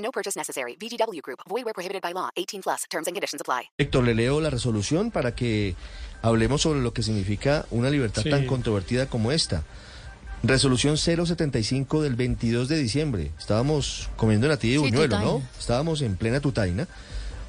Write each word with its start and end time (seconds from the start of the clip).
No 0.00 0.10
purchase 0.12 0.38
necessary. 0.38 0.76
VGW 0.80 1.20
Group. 1.22 1.40
Void 1.48 1.64
where 1.64 1.74
prohibited 1.74 2.02
by 2.02 2.12
law. 2.14 2.30
18 2.36 2.62
plus. 2.62 2.82
Terms 2.90 3.06
and 3.06 3.14
conditions 3.14 3.40
apply. 3.40 3.70
Héctor, 3.78 4.04
le 4.04 4.14
leo 4.14 4.40
la 4.40 4.50
resolución 4.50 5.10
para 5.10 5.34
que 5.34 5.74
hablemos 6.22 6.62
sobre 6.62 6.80
lo 6.80 6.92
que 6.92 7.02
significa 7.02 7.66
una 7.70 7.90
libertad 7.90 8.22
Sí. 8.22 8.30
tan 8.30 8.46
controvertida 8.46 9.06
como 9.06 9.32
esta. 9.32 9.62
Resolución 10.42 10.96
075 10.96 12.00
del 12.02 12.14
22 12.16 12.68
de 12.68 12.78
diciembre. 12.78 13.30
Estábamos 13.38 14.08
comiendo 14.16 14.46
en 14.46 14.50
la 14.52 14.56
tía 14.56 14.70
de 14.72 14.78
Sí, 14.78 14.82
Buñuelo, 14.90 15.18
¿no? 15.20 15.42
Estábamos 15.58 16.00
en 16.00 16.16
plena 16.16 16.40
tutaina. 16.40 16.88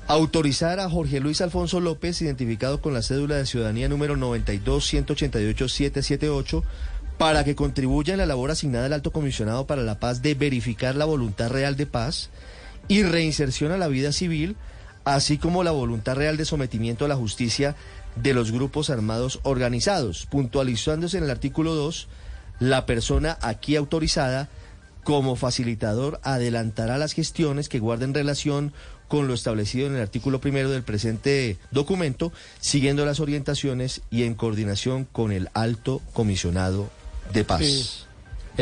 Autorizar 0.07 0.81
a 0.81 0.89
Jorge 0.89 1.21
Luis 1.21 1.39
Alfonso 1.39 1.79
López, 1.79 2.21
identificado 2.21 2.81
con 2.81 2.93
la 2.93 3.01
cédula 3.01 3.37
de 3.37 3.45
ciudadanía 3.45 3.87
número 3.87 4.17
92-188-778, 4.17 6.63
para 7.21 7.43
que 7.43 7.53
contribuya 7.53 8.15
en 8.15 8.17
la 8.17 8.25
labor 8.25 8.49
asignada 8.49 8.87
al 8.87 8.93
Alto 8.93 9.11
Comisionado 9.11 9.67
para 9.67 9.83
la 9.83 9.99
Paz 9.99 10.23
de 10.23 10.33
verificar 10.33 10.95
la 10.95 11.05
voluntad 11.05 11.51
real 11.51 11.75
de 11.75 11.85
paz 11.85 12.31
y 12.87 13.03
reinserción 13.03 13.71
a 13.71 13.77
la 13.77 13.89
vida 13.89 14.11
civil, 14.11 14.55
así 15.05 15.37
como 15.37 15.63
la 15.63 15.69
voluntad 15.69 16.15
real 16.15 16.35
de 16.35 16.45
sometimiento 16.45 17.05
a 17.05 17.07
la 17.07 17.15
justicia 17.15 17.75
de 18.15 18.33
los 18.33 18.51
grupos 18.51 18.89
armados 18.89 19.39
organizados, 19.43 20.25
puntualizándose 20.31 21.19
en 21.19 21.25
el 21.25 21.29
artículo 21.29 21.75
2, 21.75 22.07
la 22.59 22.87
persona 22.87 23.37
aquí 23.43 23.75
autorizada 23.75 24.49
como 25.03 25.35
facilitador 25.35 26.19
adelantará 26.23 26.97
las 26.97 27.13
gestiones 27.13 27.69
que 27.69 27.77
guarden 27.77 28.15
relación 28.15 28.73
con 29.07 29.27
lo 29.27 29.35
establecido 29.35 29.85
en 29.85 29.93
el 29.93 30.01
artículo 30.01 30.41
primero 30.41 30.71
del 30.71 30.81
presente 30.81 31.59
documento, 31.69 32.31
siguiendo 32.61 33.05
las 33.05 33.19
orientaciones 33.19 34.01
y 34.09 34.23
en 34.23 34.33
coordinación 34.33 35.05
con 35.05 35.31
el 35.31 35.49
alto 35.53 36.01
comisionado 36.13 36.89
de 37.31 37.43
paz. 37.43 38.07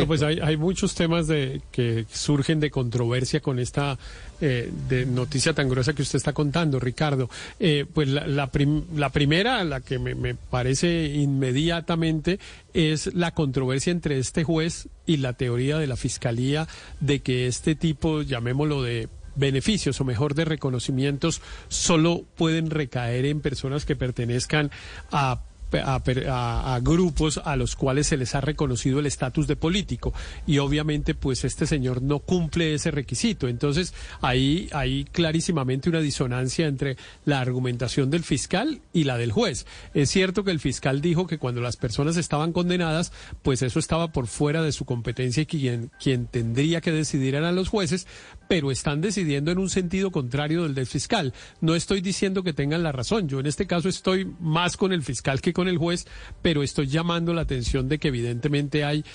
Pues 0.06 0.22
hay, 0.22 0.56
muchos 0.56 0.94
temas 0.95 1.28
de, 1.28 1.62
que 1.72 2.06
surgen 2.12 2.59
de 2.59 2.70
controversia 2.70 3.39
con 3.42 3.59
esta 3.59 3.98
eh, 4.39 4.72
noticia 5.08 5.53
tan 5.53 5.67
gruesa 5.67 5.94
que 5.94 6.03
usted 6.03 6.17
está 6.17 6.31
contando, 6.31 6.80
Ricardo. 6.80 7.30
Eh, 7.59 7.86
pues 7.92 8.08
la, 8.08 8.28
la 8.28 8.50
la 8.95 9.09
primera, 9.09 9.64
la 9.64 9.81
que 9.81 10.00
me 10.00 10.36
parece 10.36 11.06
inmediatamente, 11.06 12.40
es 12.73 13.14
la 13.14 13.34
controversia 13.34 13.92
entre 13.92 14.20
este 14.20 14.44
juez 14.44 14.88
y 15.06 15.17
la 15.17 15.34
teoría 15.34 15.78
de 15.78 15.88
la 15.88 15.95
fiscalía 15.95 16.67
de 17.00 17.22
que 17.22 17.47
este 17.47 17.75
tipo, 17.75 18.22
llamémoslo 18.22 18.84
de 18.84 19.09
beneficios 19.36 20.00
o 20.02 20.06
mejor 20.06 20.36
de 20.36 20.45
reconocimientos 20.45 21.42
solo 21.70 22.25
pueden 22.36 22.70
recaer 22.70 23.25
en 23.25 23.42
personas 23.42 23.86
que 23.86 23.95
pertenezcan 23.95 24.70
a 25.12 25.42
a, 25.73 26.80
grupos 26.81 27.39
a 27.44 27.56
los 27.56 27.75
cuales 27.75 28.08
se 28.08 28.17
les 28.17 28.36
ha 28.36 28.42
reconocido 28.42 29.00
el 29.00 29.06
estatus 29.06 29.48
de 29.48 29.56
político. 29.56 30.14
Y 30.48 30.58
obviamente 30.59 31.16
pues 31.16 31.44
este 31.44 31.67
señor 31.67 32.02
no 32.02 32.20
cumple 32.20 32.73
ese 32.73 32.92
requisito. 32.92 33.48
Entonces 33.48 33.94
ahí 34.22 34.70
hay 34.72 35.06
clarísimamente 35.06 35.90
una 35.90 36.00
disonancia 36.00 36.67
entre 36.67 36.97
la 37.25 37.40
argumentación 37.40 38.09
del 38.09 38.23
fiscal 38.23 38.81
y 38.94 39.03
la 39.03 39.17
del 39.17 39.31
juez. 39.31 39.66
Es 39.94 40.09
cierto 40.09 40.44
que 40.44 40.52
el 40.52 40.59
fiscal 40.59 41.02
dijo 41.02 41.28
que 41.28 41.38
cuando 41.38 41.62
las 41.62 41.78
personas 41.78 42.18
estaban 42.18 42.53
condenadas 42.53 43.12
pues 43.41 43.62
eso 43.62 43.79
estaba 43.79 44.12
por 44.12 44.28
fuera 44.28 44.62
de 44.62 44.72
su 44.72 44.85
competencia 44.85 45.44
y 45.44 45.46
quien, 45.46 45.91
quien 46.02 46.28
tendría 46.28 46.81
que 46.81 46.91
decidir 46.91 47.35
eran 47.35 47.56
los 47.56 47.69
jueces 47.69 48.08
pero 48.49 48.71
están 48.71 48.99
decidiendo 48.99 49.51
en 49.51 49.59
un 49.59 49.69
sentido 49.69 50.09
contrario 50.09 50.63
del 50.63 50.73
del 50.73 50.87
fiscal. 50.87 51.35
No 51.61 51.75
estoy 51.75 52.01
diciendo 52.01 52.41
que 52.41 52.51
tengan 52.51 52.81
la 52.81 52.91
razón. 52.91 53.29
Yo 53.29 53.39
en 53.39 53.45
este 53.45 53.67
caso 53.67 53.87
estoy 53.87 54.25
más 54.39 54.75
con 54.75 54.91
el 54.91 55.03
fiscal 55.03 55.39
que 55.39 55.53
con 55.53 55.67
el 55.67 55.77
juez, 55.77 56.07
pero 56.41 56.63
estoy 56.63 56.87
llamando 56.87 57.31
la 57.31 57.41
atención 57.41 57.87
de 57.87 57.99
que 57.99 58.07
evidentemente 58.07 58.83
hay 58.83 59.05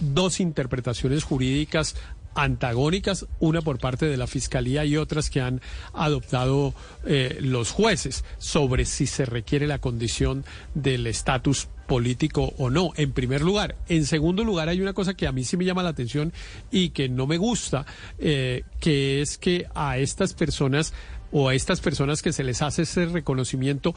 dos 0.00 0.40
interpretaciones 0.40 1.22
jurídicas 1.22 1.96
antagónicas, 2.34 3.26
una 3.40 3.60
por 3.60 3.78
parte 3.78 4.06
de 4.06 4.16
la 4.16 4.26
Fiscalía 4.26 4.86
y 4.86 4.96
otras 4.96 5.28
que 5.28 5.42
han 5.42 5.60
adoptado 5.92 6.72
eh, 7.04 7.36
los 7.42 7.72
jueces 7.72 8.24
sobre 8.38 8.86
si 8.86 9.06
se 9.06 9.26
requiere 9.26 9.66
la 9.66 9.80
condición 9.80 10.44
del 10.74 11.06
estatus 11.06 11.68
político 11.88 12.52
o 12.58 12.70
no, 12.70 12.92
en 12.96 13.12
primer 13.12 13.40
lugar. 13.40 13.74
En 13.88 14.04
segundo 14.06 14.44
lugar, 14.44 14.68
hay 14.68 14.80
una 14.80 14.92
cosa 14.92 15.14
que 15.14 15.26
a 15.26 15.32
mí 15.32 15.42
sí 15.42 15.56
me 15.56 15.64
llama 15.64 15.82
la 15.82 15.88
atención 15.88 16.32
y 16.70 16.90
que 16.90 17.08
no 17.08 17.26
me 17.26 17.38
gusta, 17.38 17.86
eh, 18.18 18.62
que 18.78 19.22
es 19.22 19.38
que 19.38 19.66
a 19.74 19.98
estas 19.98 20.34
personas 20.34 20.92
o 21.32 21.48
a 21.48 21.54
estas 21.54 21.80
personas 21.80 22.22
que 22.22 22.32
se 22.32 22.44
les 22.44 22.62
hace 22.62 22.82
ese 22.82 23.06
reconocimiento 23.06 23.94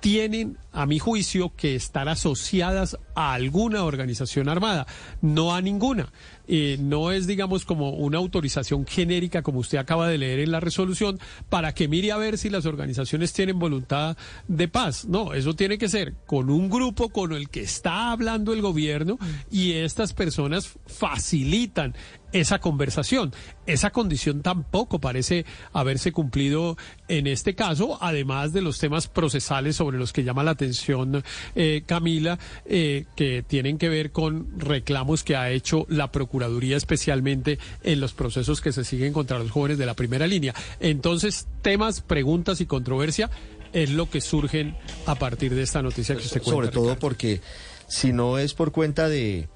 tienen, 0.00 0.58
a 0.72 0.86
mi 0.86 0.98
juicio, 0.98 1.52
que 1.56 1.74
estar 1.74 2.08
asociadas 2.08 2.98
a 3.14 3.32
alguna 3.32 3.84
organización 3.84 4.48
armada, 4.48 4.86
no 5.20 5.54
a 5.54 5.60
ninguna. 5.60 6.12
Eh, 6.52 6.78
no 6.80 7.12
es, 7.12 7.28
digamos, 7.28 7.64
como 7.64 7.90
una 7.90 8.18
autorización 8.18 8.84
genérica, 8.84 9.40
como 9.42 9.60
usted 9.60 9.78
acaba 9.78 10.08
de 10.08 10.18
leer 10.18 10.40
en 10.40 10.50
la 10.50 10.58
resolución, 10.58 11.20
para 11.48 11.74
que 11.74 11.86
mire 11.86 12.10
a 12.10 12.16
ver 12.16 12.38
si 12.38 12.50
las 12.50 12.66
organizaciones 12.66 13.32
tienen 13.32 13.60
voluntad 13.60 14.16
de 14.48 14.66
paz. 14.66 15.04
No, 15.04 15.32
eso 15.32 15.54
tiene 15.54 15.78
que 15.78 15.88
ser 15.88 16.14
con 16.26 16.50
un 16.50 16.68
grupo 16.68 17.10
con 17.10 17.34
el 17.34 17.50
que 17.50 17.60
está 17.60 18.10
hablando 18.10 18.52
el 18.52 18.62
gobierno 18.62 19.16
y 19.48 19.74
estas 19.74 20.12
personas 20.12 20.72
facilitan 20.86 21.94
esa 22.32 22.58
conversación. 22.58 23.32
Esa 23.66 23.90
condición 23.90 24.42
tampoco 24.42 25.00
parece 25.00 25.44
haberse 25.72 26.12
cumplido 26.12 26.76
en 27.08 27.26
este 27.26 27.54
caso, 27.54 27.98
además 28.00 28.52
de 28.52 28.62
los 28.62 28.78
temas 28.78 29.08
procesales 29.08 29.76
sobre 29.76 29.98
los 29.98 30.12
que 30.12 30.24
llama 30.24 30.42
la 30.42 30.52
atención 30.52 31.22
eh, 31.54 31.82
Camila, 31.86 32.38
eh, 32.64 33.06
que 33.16 33.42
tienen 33.42 33.78
que 33.78 33.88
ver 33.88 34.12
con 34.12 34.58
reclamos 34.58 35.22
que 35.22 35.36
ha 35.36 35.50
hecho 35.50 35.86
la 35.88 36.10
Procuraduría, 36.10 36.39
especialmente 36.76 37.58
en 37.82 38.00
los 38.00 38.12
procesos 38.12 38.60
que 38.60 38.72
se 38.72 38.84
siguen 38.84 39.12
contra 39.12 39.38
los 39.38 39.50
jóvenes 39.50 39.78
de 39.78 39.86
la 39.86 39.94
primera 39.94 40.26
línea. 40.26 40.54
Entonces, 40.80 41.46
temas, 41.62 42.00
preguntas 42.00 42.60
y 42.60 42.66
controversia 42.66 43.30
es 43.72 43.90
lo 43.90 44.10
que 44.10 44.20
surgen 44.20 44.76
a 45.06 45.14
partir 45.14 45.54
de 45.54 45.62
esta 45.62 45.82
noticia 45.82 46.16
que 46.16 46.22
usted 46.22 46.42
cuenta. 46.42 46.50
Sobre 46.56 46.68
todo 46.68 46.84
Ricardo. 46.84 47.00
porque 47.00 47.40
si 47.88 48.12
no 48.12 48.38
es 48.38 48.54
por 48.54 48.72
cuenta 48.72 49.08
de 49.08 49.48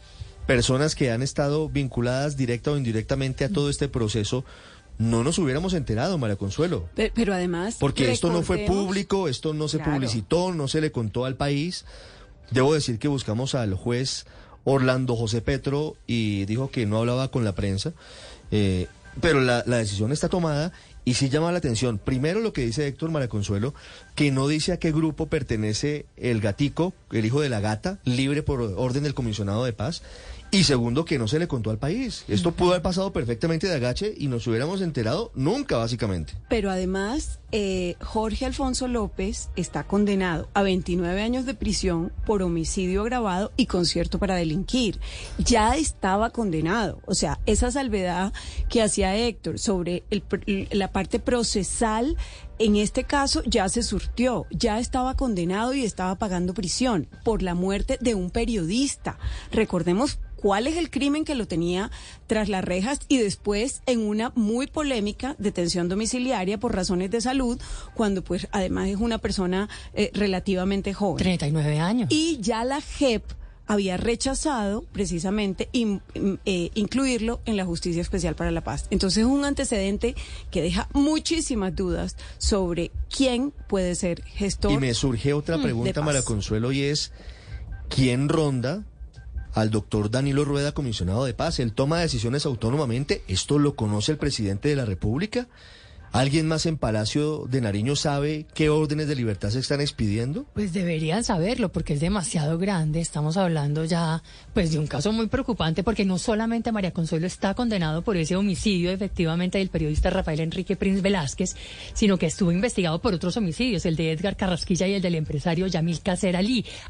personas 0.46 0.94
que 0.94 1.10
han 1.10 1.22
estado 1.22 1.68
vinculadas 1.68 2.36
directa 2.36 2.70
o 2.70 2.76
indirectamente 2.76 3.44
a 3.44 3.48
todo 3.48 3.70
este 3.70 3.88
proceso, 3.88 4.44
no 4.98 5.24
nos 5.24 5.38
hubiéramos 5.38 5.74
enterado, 5.74 6.18
María 6.18 6.36
Consuelo. 6.36 6.88
Pe- 6.94 7.10
Pero, 7.14 7.34
además. 7.34 7.76
Porque 7.80 8.12
esto 8.12 8.30
no 8.30 8.42
fue 8.42 8.58
público, 8.66 9.26
esto 9.28 9.52
no 9.54 9.66
se 9.68 9.78
Claro. 9.78 9.94
publicitó, 9.94 10.52
no 10.52 10.68
se 10.68 10.80
le 10.80 10.92
contó 10.92 11.24
al 11.24 11.36
país. 11.36 11.84
Debo 12.50 12.74
decir 12.74 12.98
que 13.00 13.08
buscamos 13.08 13.54
al 13.56 13.74
juez 13.74 14.26
Orlando 14.64 15.16
José 15.16 15.41
Petro 15.41 15.97
y 16.06 16.44
dijo 16.47 16.70
que 16.70 16.86
no 16.86 16.98
hablaba 16.98 17.28
con 17.28 17.44
la 17.44 17.54
prensa. 17.54 17.92
Eh, 18.50 18.86
pero 19.20 19.41
la, 19.41 19.62
la 19.66 19.76
decisión 19.76 20.10
está 20.12 20.28
tomada 20.28 20.72
y 21.04 21.14
sí 21.14 21.28
llama 21.28 21.52
la 21.52 21.58
atención. 21.58 21.98
Primero 21.98 22.41
lo 22.41 22.52
que 22.52 22.64
dice 22.64 22.86
Héctor 22.86 23.10
María 23.10 23.28
Consuelo, 23.28 23.75
que 24.14 24.30
no 24.30 24.48
dice 24.48 24.72
a 24.72 24.78
qué 24.78 24.91
grupo 24.91 25.26
pertenece 25.26 26.06
el 26.16 26.41
gatico, 26.41 26.94
el 27.12 27.26
hijo 27.26 27.41
de 27.41 27.48
la 27.48 27.60
gata, 27.60 27.98
libre 28.04 28.42
por 28.42 28.60
orden 28.60 29.02
del 29.02 29.14
comisionado 29.14 29.64
de 29.64 29.72
paz. 29.72 30.02
Y 30.54 30.62
segundo, 30.62 31.04
que 31.04 31.19
no 31.19 31.26
se 31.26 31.41
le 31.41 31.48
contó 31.48 31.70
al 31.70 31.78
país. 31.78 32.25
Esto 32.28 32.53
pudo 32.53 32.70
haber 32.70 32.82
pasado 32.82 33.12
perfectamente 33.12 33.66
de 33.66 33.75
agache 33.75 34.15
y 34.16 34.28
nos 34.28 34.47
hubiéramos 34.47 34.82
enterado 34.82 35.32
nunca, 35.34 35.78
básicamente. 35.78 36.34
Pero 36.49 36.70
además, 36.70 37.40
eh, 37.50 37.96
Jorge 38.00 38.46
Alfonso 38.46 38.87
López 38.87 39.50
está 39.56 39.82
condenado 39.82 40.49
a 40.55 40.62
29 40.62 41.20
años 41.23 41.44
de 41.44 41.55
prisión 41.55 42.12
por 42.25 42.40
homicidio 42.40 43.02
agravado 43.02 43.50
y 43.56 43.67
concierto 43.67 44.20
para 44.20 44.37
delinquir. 44.37 45.00
Ya 45.38 45.75
estaba 45.75 46.31
condenado. 46.31 47.00
O 47.06 47.14
sea, 47.14 47.40
esa 47.46 47.73
salvedad 47.73 48.32
que 48.69 48.81
hacía 48.81 49.17
Héctor 49.17 49.58
sobre 49.58 50.05
la 50.70 50.93
parte 50.93 51.19
procesal, 51.19 52.17
en 52.58 52.76
este 52.76 53.04
caso 53.04 53.42
ya 53.44 53.68
se 53.68 53.82
surtió. 53.82 54.46
Ya 54.50 54.78
estaba 54.78 55.14
condenado 55.14 55.74
y 55.74 55.84
estaba 55.84 56.14
pagando 56.16 56.54
prisión 56.54 57.08
por 57.24 57.42
la 57.42 57.54
muerte 57.54 57.98
de 58.00 58.14
un 58.14 58.30
periodista. 58.30 59.18
Recordemos 59.52 60.18
cuál 60.36 60.66
es 60.66 60.76
el 60.76 60.90
crimen 60.90 61.24
que 61.24 61.34
lo 61.34 61.46
tenía 61.46 61.90
tras 62.26 62.50
las 62.50 62.62
rejas 62.62 63.00
y 63.08 63.16
después 63.16 63.82
en 63.86 64.00
una 64.00 64.30
muy 64.34 64.66
polémica 64.66 65.36
detención 65.38 65.88
domiciliaria 65.88 66.58
por 66.58 66.74
razones 66.74 67.10
de 67.10 67.22
salud, 67.22 67.58
cuando 67.94 68.22
pues 68.22 68.46
además 68.52 68.88
es 68.88 68.96
una 68.96 69.16
persona 69.18 69.70
eh, 69.94 70.10
relativamente 70.12 70.92
joven. 70.92 71.16
39 71.16 71.80
años. 71.80 72.08
Y 72.10 72.38
ya 72.40 72.64
la 72.64 72.80
JEP 72.80 73.24
había 73.66 73.96
rechazado 73.96 74.84
precisamente 74.93 75.69
in- 75.72 76.02
eh, 76.44 76.70
incluirlo 76.75 77.40
en 77.46 77.56
la 77.56 77.64
Justicia 77.64 78.02
Especial 78.02 78.34
para 78.34 78.50
la 78.50 78.62
Paz. 78.62 78.87
Entonces 78.90 79.19
es 79.19 79.25
un 79.26 79.44
antecedente 79.44 80.14
que 80.50 80.61
deja 80.62 80.88
muchísimas 80.93 81.75
dudas 81.75 82.16
sobre 82.38 82.90
quién 83.14 83.52
puede 83.69 83.94
ser 83.94 84.22
gestor. 84.25 84.72
Y 84.72 84.76
me 84.78 84.93
surge 84.94 85.32
otra 85.32 85.56
Mm, 85.56 85.62
pregunta. 85.62 86.02
María 86.02 86.22
Consuelo, 86.22 86.72
y 86.72 86.82
es, 86.82 87.12
¿quién 87.88 88.28
ronda 88.28 88.84
al 89.55 89.70
doctor 89.70 90.11
Danilo 90.11 90.44
Rueda, 90.44 90.72
comisionado 90.72 91.25
de 91.25 91.32
paz? 91.32 91.58
¿Él 91.61 91.72
toma 91.72 92.00
decisiones 92.00 92.44
autónomamente? 92.46 93.22
¿Esto 93.28 93.58
lo 93.58 93.76
conoce 93.76 94.12
el 94.12 94.19
presidente 94.19 94.69
de 94.69 94.76
la 94.76 94.84
República? 94.84 95.46
¿Alguien 96.14 96.46
más 96.46 96.64
en 96.66 96.76
Palacio 96.76 97.44
de 97.50 97.61
Nariño 97.61 97.96
sabe 97.96 98.46
qué 98.55 98.70
órdenes 98.70 99.08
de 99.08 99.16
libertad 99.16 99.50
se 99.50 99.58
están 99.58 99.81
expidiendo? 99.81 100.46
Pues 100.55 100.72
deberían 100.72 101.25
saberlo 101.25 101.72
porque 101.72 101.94
es 101.94 102.00
demasiado 102.00 102.56
grande. 102.56 103.00
Estamos 103.00 103.37
hablando 103.37 103.84
ya 103.84 104.22
pues 104.52 104.70
de 104.70 104.78
un 104.78 104.87
caso 104.87 105.11
muy 105.11 105.26
preocupante 105.26 105.82
porque 105.82 106.05
no 106.05 106.19
solamente 106.19 106.70
María 106.70 106.93
Consuelo 106.93 107.26
está 107.26 107.55
condenado 107.55 108.02
por 108.02 108.16
ese 108.16 108.37
homicidio 108.37 108.93
efectivamente 108.93 109.58
del 109.58 109.70
periodista 109.70 110.08
Rafael 110.08 110.38
Enrique 110.38 110.76
Prince 110.76 111.02
Velázquez, 111.02 111.56
sino 111.94 112.16
que 112.16 112.26
estuvo 112.26 112.52
investigado 112.52 113.00
por 113.00 113.12
otros 113.12 113.37
homicidios, 113.37 113.84
el 113.84 113.96
de 113.96 114.12
Edgar 114.12 114.37
Carrasquilla 114.37 114.87
y 114.87 114.94
el 114.94 115.02
del 115.02 115.16
empresario 115.16 115.66
Yamil 115.66 116.00
Cacer. 116.00 116.38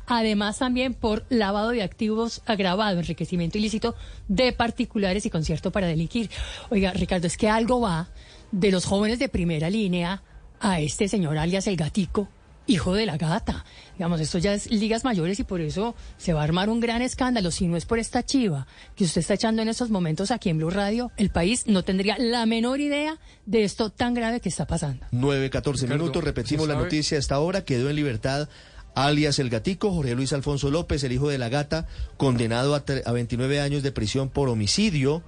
Además 0.04 0.58
también 0.58 0.92
por 0.92 1.24
lavado 1.30 1.70
de 1.70 1.82
activos 1.82 2.42
agravado, 2.44 2.98
enriquecimiento 2.98 3.56
ilícito 3.56 3.94
de 4.28 4.52
particulares 4.52 5.24
y 5.24 5.30
concierto 5.30 5.72
para 5.72 5.86
delinquir. 5.86 6.28
Oiga, 6.68 6.92
Ricardo, 6.92 7.26
es 7.26 7.38
que 7.38 7.48
algo 7.48 7.80
va 7.80 8.10
de 8.52 8.70
los 8.70 8.84
jóvenes 8.84 9.18
de 9.18 9.28
primera 9.28 9.70
línea 9.70 10.22
a 10.60 10.80
este 10.80 11.08
señor 11.08 11.38
alias 11.38 11.66
el 11.66 11.76
gatico, 11.76 12.28
hijo 12.66 12.94
de 12.94 13.06
la 13.06 13.16
gata. 13.16 13.64
Digamos, 13.96 14.20
esto 14.20 14.38
ya 14.38 14.54
es 14.54 14.70
ligas 14.70 15.04
mayores 15.04 15.38
y 15.40 15.44
por 15.44 15.60
eso 15.60 15.94
se 16.16 16.32
va 16.32 16.40
a 16.40 16.44
armar 16.44 16.70
un 16.70 16.80
gran 16.80 17.02
escándalo. 17.02 17.50
Si 17.50 17.66
no 17.66 17.76
es 17.76 17.84
por 17.84 17.98
esta 17.98 18.24
chiva 18.24 18.66
que 18.96 19.04
usted 19.04 19.20
está 19.20 19.34
echando 19.34 19.62
en 19.62 19.68
estos 19.68 19.90
momentos 19.90 20.30
aquí 20.30 20.50
en 20.50 20.58
Blue 20.58 20.70
Radio, 20.70 21.10
el 21.16 21.30
país 21.30 21.66
no 21.66 21.82
tendría 21.82 22.16
la 22.18 22.46
menor 22.46 22.80
idea 22.80 23.18
de 23.46 23.64
esto 23.64 23.90
tan 23.90 24.14
grave 24.14 24.40
que 24.40 24.48
está 24.48 24.66
pasando. 24.66 25.06
9, 25.10 25.50
14 25.50 25.82
Ricardo, 25.82 26.02
minutos, 26.02 26.24
repetimos 26.24 26.66
¿se 26.66 26.72
la 26.72 26.78
noticia 26.78 27.16
a 27.16 27.20
esta 27.20 27.38
hora, 27.38 27.64
quedó 27.64 27.90
en 27.90 27.96
libertad 27.96 28.48
alias 28.94 29.38
El 29.40 29.50
Gatico, 29.50 29.92
Jorge 29.92 30.14
Luis 30.14 30.32
Alfonso 30.32 30.70
López, 30.70 31.02
el 31.04 31.12
hijo 31.12 31.28
de 31.28 31.38
la 31.38 31.48
gata, 31.48 31.86
condenado 32.16 32.74
a, 32.74 32.84
a 33.04 33.12
29 33.12 33.60
años 33.60 33.82
de 33.82 33.92
prisión 33.92 34.30
por 34.30 34.48
homicidio, 34.48 35.22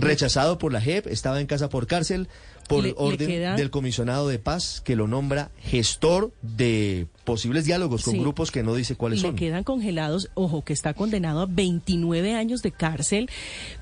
rechazado 0.00 0.58
por 0.58 0.72
la 0.72 0.80
JEP, 0.80 1.06
estaba 1.06 1.40
en 1.40 1.46
casa 1.46 1.68
por 1.68 1.86
cárcel, 1.86 2.28
por 2.68 2.82
Le- 2.84 2.90
le 2.90 2.94
orden 2.98 3.28
queda- 3.28 3.56
del 3.56 3.70
comisionado 3.70 4.28
de 4.28 4.38
paz, 4.38 4.80
que 4.84 4.94
lo 4.94 5.08
nombra 5.08 5.50
gestor 5.58 6.32
de 6.42 7.06
posibles 7.24 7.64
diálogos 7.64 8.04
con 8.04 8.14
Sí. 8.14 8.20
grupos 8.20 8.50
que 8.50 8.62
no 8.62 8.74
dice 8.74 8.94
cuáles 8.94 9.20
Le 9.22 9.28
son. 9.28 9.36
quedan 9.36 9.64
congelados, 9.64 10.30
ojo, 10.34 10.62
que 10.64 10.72
está 10.72 10.94
condenado 10.94 11.40
a 11.40 11.46
29 11.46 12.34
años 12.34 12.62
de 12.62 12.72
cárcel, 12.72 13.28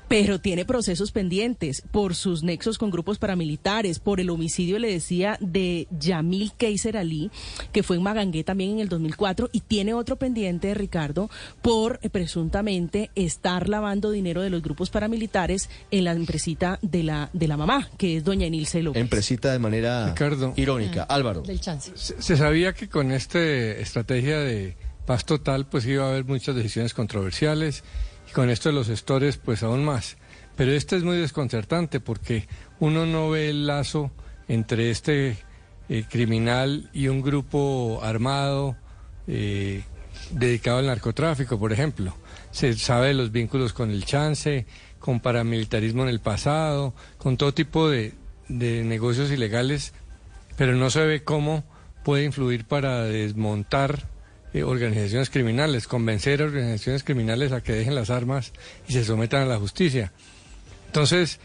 pero 0.09 0.39
tiene 0.39 0.65
procesos 0.65 1.11
pendientes 1.11 1.83
por 1.91 2.15
sus 2.15 2.43
nexos 2.43 2.77
con 2.77 2.89
grupos 2.91 3.17
paramilitares, 3.19 3.99
por 3.99 4.19
el 4.19 4.29
homicidio, 4.29 4.79
le 4.79 4.89
decía, 4.91 5.37
de 5.41 5.87
Yamil 5.99 6.51
Keiser 6.57 6.97
Ali, 6.97 7.29
que 7.71 7.83
fue 7.83 7.97
en 7.97 8.03
Magangué 8.03 8.43
también 8.43 8.71
en 8.71 8.79
el 8.79 8.89
2004, 8.89 9.49
y 9.53 9.61
tiene 9.61 9.93
otro 9.93 10.15
pendiente, 10.17 10.73
Ricardo, 10.73 11.29
por 11.61 11.99
eh, 12.01 12.09
presuntamente 12.09 13.11
estar 13.15 13.67
lavando 13.69 14.11
dinero 14.11 14.41
de 14.41 14.49
los 14.49 14.61
grupos 14.61 14.89
paramilitares 14.89 15.69
en 15.91 16.03
la 16.05 16.11
empresita 16.13 16.79
de 16.81 17.03
la, 17.03 17.29
de 17.33 17.47
la 17.47 17.57
mamá, 17.57 17.89
que 17.97 18.17
es 18.17 18.23
doña 18.23 18.45
Enilce 18.45 18.76
López. 18.83 19.01
Empresita 19.01 19.51
de 19.51 19.59
manera 19.59 20.09
Ricardo. 20.09 20.53
irónica. 20.55 21.03
Álvaro. 21.03 21.41
Del 21.41 21.59
chance. 21.59 21.91
Se, 21.95 22.21
se 22.21 22.37
sabía 22.37 22.73
que 22.73 22.89
con 22.89 23.11
esta 23.11 23.39
estrategia 23.39 24.39
de 24.39 24.75
paz 25.05 25.25
total 25.25 25.67
pues 25.67 25.85
iba 25.85 26.05
a 26.05 26.09
haber 26.09 26.25
muchas 26.25 26.55
decisiones 26.55 26.93
controversiales 26.93 27.83
y 28.29 28.33
con 28.33 28.49
esto 28.49 28.69
de 28.69 28.75
los 28.75 28.87
gestores 28.87 29.37
pues 29.37 29.63
aún 29.63 29.83
más. 29.83 30.17
Pero 30.55 30.71
este 30.71 30.97
es 30.97 31.03
muy 31.03 31.17
desconcertante 31.17 31.99
porque 31.99 32.47
uno 32.79 33.05
no 33.05 33.29
ve 33.29 33.49
el 33.49 33.67
lazo 33.67 34.11
entre 34.47 34.89
este 34.89 35.37
eh, 35.89 36.03
criminal 36.09 36.89
y 36.93 37.07
un 37.07 37.21
grupo 37.21 38.01
armado 38.03 38.75
eh, 39.27 39.83
dedicado 40.31 40.79
al 40.79 40.87
narcotráfico, 40.87 41.57
por 41.59 41.71
ejemplo. 41.71 42.13
Se 42.51 42.73
sabe 42.73 43.07
de 43.07 43.13
los 43.13 43.31
vínculos 43.31 43.71
con 43.71 43.91
el 43.91 44.03
chance, 44.03 44.65
con 44.99 45.19
paramilitarismo 45.19 46.03
en 46.03 46.09
el 46.09 46.19
pasado, 46.19 46.93
con 47.17 47.37
todo 47.37 47.53
tipo 47.53 47.89
de, 47.89 48.13
de 48.49 48.83
negocios 48.83 49.31
ilegales 49.31 49.93
pero 50.57 50.75
no 50.75 50.89
se 50.89 51.05
ve 51.05 51.23
cómo 51.23 51.63
puede 52.03 52.25
influir 52.25 52.65
para 52.65 53.03
desmontar 53.03 54.07
eh, 54.53 54.63
organizaciones 54.63 55.29
criminales, 55.29 55.87
convencer 55.87 56.41
a 56.41 56.45
organizaciones 56.45 57.03
criminales 57.03 57.51
a 57.51 57.61
que 57.61 57.73
dejen 57.73 57.95
las 57.95 58.09
armas 58.09 58.51
y 58.87 58.93
se 58.93 59.05
sometan 59.05 59.43
a 59.43 59.45
la 59.45 59.59
justicia. 59.59 60.11
Entonces, 60.87 61.39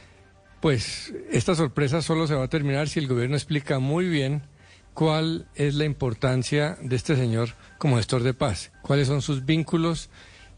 pues 0.61 1.13
esta 1.31 1.55
sorpresa 1.55 2.01
solo 2.01 2.27
se 2.27 2.35
va 2.35 2.45
a 2.45 2.49
terminar 2.49 2.89
si 2.89 3.01
el 3.01 3.07
gobierno 3.07 3.37
explica 3.37 3.79
muy 3.79 4.09
bien 4.09 4.43
cuál 4.95 5.47
es 5.55 5.75
la 5.75 5.85
importancia 5.85 6.79
de 6.81 6.97
este 6.97 7.17
señor 7.17 7.51
como 7.79 7.97
gestor 7.97 8.23
de 8.23 8.35
paz, 8.35 8.73
cuáles 8.83 9.09
son 9.09 9.21
sus 9.21 9.45
vínculos, 9.45 10.09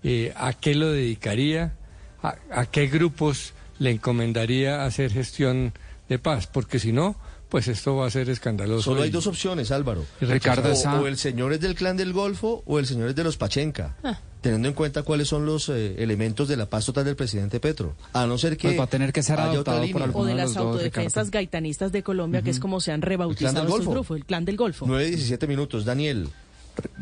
eh, 0.05 0.33
a 0.37 0.53
qué 0.53 0.75
lo 0.75 0.93
dedicaría, 0.93 1.77
a, 2.23 2.37
a 2.53 2.67
qué 2.67 2.87
grupos 2.87 3.55
le 3.79 3.91
encomendaría 3.91 4.85
hacer 4.85 5.11
gestión 5.13 5.73
de 6.09 6.19
paz, 6.19 6.47
porque 6.47 6.79
si 6.79 6.93
no, 6.93 7.17
pues 7.49 7.69
esto 7.69 7.97
va 7.97 8.07
a 8.07 8.11
ser 8.11 8.29
escandaloso. 8.31 8.83
Solo 8.91 9.03
hay 9.03 9.09
y- 9.09 9.13
dos 9.13 9.27
opciones, 9.27 9.71
Álvaro. 9.71 10.05
Ricardo, 10.21 10.73
O, 11.01 11.07
el 11.07 11.17
señor 11.19 11.53
es 11.53 11.61
del 11.61 11.75
clan 11.75 11.97
del 11.97 12.13
Golfo 12.13 12.63
o 12.67 12.79
el 12.79 12.87
señor 12.87 13.11
es 13.11 13.15
de 13.17 13.25
los 13.25 13.37
Pachenca. 13.37 13.97
Ah. 14.03 14.19
Teniendo 14.41 14.69
en 14.69 14.75
cuenta 14.75 15.03
cuáles 15.05 15.29
son 15.29 15.47
los 15.47 15.71
eh, 15.71 15.95
elementos 16.03 16.49
de 16.49 16.57
la 16.59 16.67
paz 16.67 16.85
total 16.85 17.05
del 17.07 17.17
presidente 17.17 17.61
Petro. 17.61 17.95
A 18.13 18.27
no 18.27 18.37
ser 18.37 18.59
que. 18.59 18.69
Pues 18.69 18.81
va 18.81 18.85
a 18.85 18.89
tener 18.89 19.11
que 19.13 19.23
ser 19.23 19.41
adoptado 19.41 19.83
por 19.91 20.03
algún- 20.03 20.23
o 20.23 20.25
de 20.27 20.33
de 20.33 20.37
las 20.37 20.47
los 20.49 20.55
dos, 20.55 20.65
autodefensas 20.73 21.27
Ricardo. 21.27 21.31
gaitanistas 21.33 21.93
de 21.93 22.03
Colombia, 22.03 22.43
que 22.43 22.51
es 22.51 22.59
como 22.61 22.81
se 22.81 22.93
han 22.93 23.01
rebautizado 23.01 23.61
del 23.63 23.85
Golfo. 23.87 24.15
el 24.17 24.25
clan 24.27 24.45
del 24.45 24.57
Golfo. 24.59 24.85
9, 24.87 25.07
17 25.07 25.47
minutos. 25.47 25.85
Daniel. 25.87 26.29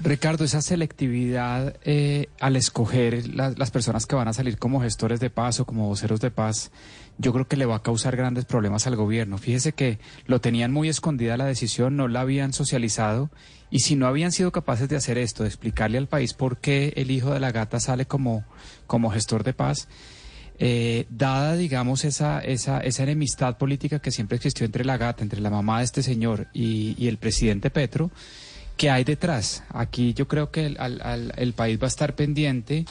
Ricardo, 0.02 0.44
esa 0.44 0.60
selectividad 0.60 1.74
eh, 1.84 2.28
al 2.40 2.56
escoger 2.56 3.26
la- 3.34 3.54
las 3.56 3.70
personas 3.70 4.06
que 4.06 4.14
van 4.14 4.28
a 4.28 4.32
salir 4.34 4.58
como 4.58 4.82
gestores 4.82 5.18
de 5.18 5.30
paz 5.30 5.60
o 5.60 5.64
como 5.64 5.88
voceros 5.88 6.20
de 6.20 6.30
paz, 6.30 6.70
yo 7.18 7.32
creo 7.32 7.46
que 7.46 7.56
le 7.56 7.66
va 7.66 7.76
a 7.76 7.82
causar 7.82 8.16
grandes 8.16 8.44
problemas 8.44 8.86
al 8.86 8.96
gobierno. 8.96 9.38
Fíjese 9.38 9.72
que 9.72 9.98
lo 10.26 10.40
tenían 10.40 10.72
muy 10.72 10.88
escondida 10.88 11.36
la 11.36 11.44
decisión, 11.46 11.96
no 11.96 12.08
la 12.08 12.20
habían 12.22 12.52
socializado 12.52 13.30
y 13.70 13.80
si 13.80 13.96
no 13.96 14.06
habían 14.06 14.32
sido 14.32 14.50
capaces 14.52 14.88
de 14.88 14.96
hacer 14.96 15.18
esto, 15.18 15.42
de 15.44 15.48
explicarle 15.48 15.98
al 15.98 16.08
país 16.08 16.34
por 16.34 16.58
qué 16.58 16.92
el 16.96 17.10
hijo 17.10 17.32
de 17.32 17.40
la 17.40 17.52
gata 17.52 17.80
sale 17.80 18.06
como, 18.06 18.44
como 18.86 19.10
gestor 19.10 19.44
de 19.44 19.52
paz, 19.54 19.88
eh, 20.58 21.06
dada, 21.10 21.56
digamos, 21.56 22.04
esa, 22.04 22.40
esa, 22.40 22.80
esa 22.80 23.02
enemistad 23.02 23.56
política 23.56 23.98
que 24.00 24.10
siempre 24.10 24.36
existió 24.36 24.66
entre 24.66 24.84
la 24.84 24.96
gata, 24.96 25.22
entre 25.22 25.40
la 25.40 25.50
mamá 25.50 25.78
de 25.78 25.84
este 25.84 26.02
señor 26.02 26.48
y, 26.52 27.08
el 27.08 27.16
presidente 27.18 27.70
Petro, 27.70 28.10
¿qué 28.76 28.90
hay 28.90 29.04
detrás? 29.04 29.64
Aquí 29.70 30.12
yo 30.14 30.28
creo 30.28 30.50
que 30.50 30.66
el, 30.66 30.76
al- 30.78 31.00
al- 31.02 31.32
el 31.36 31.52
país 31.54 31.78
va 31.80 31.86
a 31.86 31.88
estar 31.88 32.14
pendiente 32.14 32.84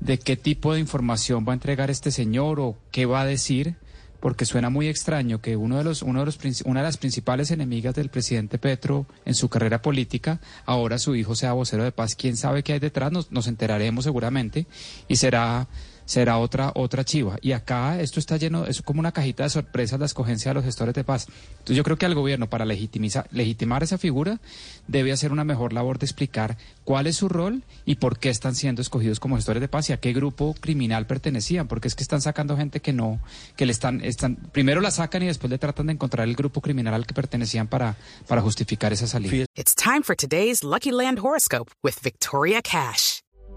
de 0.00 0.18
qué 0.18 0.36
tipo 0.36 0.74
de 0.74 0.80
información 0.80 1.44
va 1.46 1.52
a 1.52 1.54
entregar 1.54 1.90
este 1.90 2.10
señor 2.10 2.60
o 2.60 2.76
qué 2.90 3.06
va 3.06 3.22
a 3.22 3.26
decir, 3.26 3.76
porque 4.20 4.44
suena 4.44 4.70
muy 4.70 4.88
extraño 4.88 5.40
que 5.40 5.56
uno 5.56 5.78
de 5.78 5.84
los, 5.84 6.02
uno 6.02 6.20
de 6.20 6.26
los, 6.26 6.38
una 6.64 6.80
de 6.80 6.86
las 6.86 6.96
principales 6.96 7.50
enemigas 7.50 7.94
del 7.94 8.08
presidente 8.08 8.58
Petro 8.58 9.06
en 9.24 9.34
su 9.34 9.48
carrera 9.48 9.82
política, 9.82 10.40
ahora 10.64 10.98
su 10.98 11.14
hijo 11.14 11.34
sea 11.34 11.52
vocero 11.52 11.84
de 11.84 11.92
paz. 11.92 12.14
¿Quién 12.14 12.36
sabe 12.36 12.62
qué 12.62 12.74
hay 12.74 12.78
detrás? 12.78 13.12
Nos, 13.12 13.30
nos 13.30 13.46
enteraremos 13.46 14.04
seguramente 14.04 14.66
y 15.08 15.16
será 15.16 15.68
será 16.06 16.38
otra 16.38 16.72
otra 16.74 17.04
chiva. 17.04 17.36
Y 17.42 17.52
acá 17.52 18.00
esto 18.00 18.18
está 18.18 18.38
lleno, 18.38 18.64
es 18.64 18.80
como 18.80 19.00
una 19.00 19.12
cajita 19.12 19.42
de 19.42 19.50
sorpresas 19.50 20.00
la 20.00 20.06
escogencia 20.06 20.50
de 20.50 20.54
los 20.54 20.64
gestores 20.64 20.94
de 20.94 21.04
paz. 21.04 21.26
Entonces 21.50 21.76
yo 21.76 21.82
creo 21.84 21.98
que 21.98 22.06
al 22.06 22.14
gobierno, 22.14 22.48
para 22.48 22.64
legitimiza- 22.64 23.26
legitimar 23.30 23.82
esa 23.82 23.98
figura, 23.98 24.40
debe 24.86 25.12
hacer 25.12 25.32
una 25.32 25.44
mejor 25.44 25.74
labor 25.74 25.98
de 25.98 26.06
explicar 26.06 26.56
cuál 26.84 27.06
es 27.06 27.16
su 27.16 27.28
rol 27.28 27.62
y 27.84 27.96
por 27.96 28.18
qué 28.18 28.30
están 28.30 28.54
siendo 28.54 28.80
escogidos 28.80 29.20
como 29.20 29.36
gestores 29.36 29.60
de 29.60 29.68
paz 29.68 29.90
y 29.90 29.92
a 29.92 30.00
qué 30.00 30.12
grupo 30.12 30.54
criminal 30.58 31.06
pertenecían, 31.06 31.66
porque 31.68 31.88
es 31.88 31.94
que 31.94 32.02
están 32.02 32.22
sacando 32.22 32.56
gente 32.56 32.80
que 32.80 32.92
no, 32.92 33.20
que 33.56 33.66
le 33.66 33.72
están, 33.72 34.00
están, 34.02 34.36
primero 34.52 34.80
la 34.80 34.90
sacan 34.92 35.22
y 35.24 35.26
después 35.26 35.50
le 35.50 35.58
tratan 35.58 35.86
de 35.88 35.94
encontrar 35.94 36.26
el 36.28 36.36
grupo 36.36 36.60
criminal 36.60 36.94
al 36.94 37.06
que 37.06 37.14
pertenecían 37.14 37.66
para, 37.66 37.96
para 38.28 38.40
justificar 38.42 38.92
esa 38.92 39.06
salida. 39.08 39.44
It's 39.56 39.74
time 39.74 40.02
for 40.02 40.14
today's 40.14 40.62
Lucky 40.62 40.92
Land 40.92 41.18
horoscope 41.18 41.72
with 41.82 41.94
Victoria 42.02 42.62
Cash. 42.62 43.15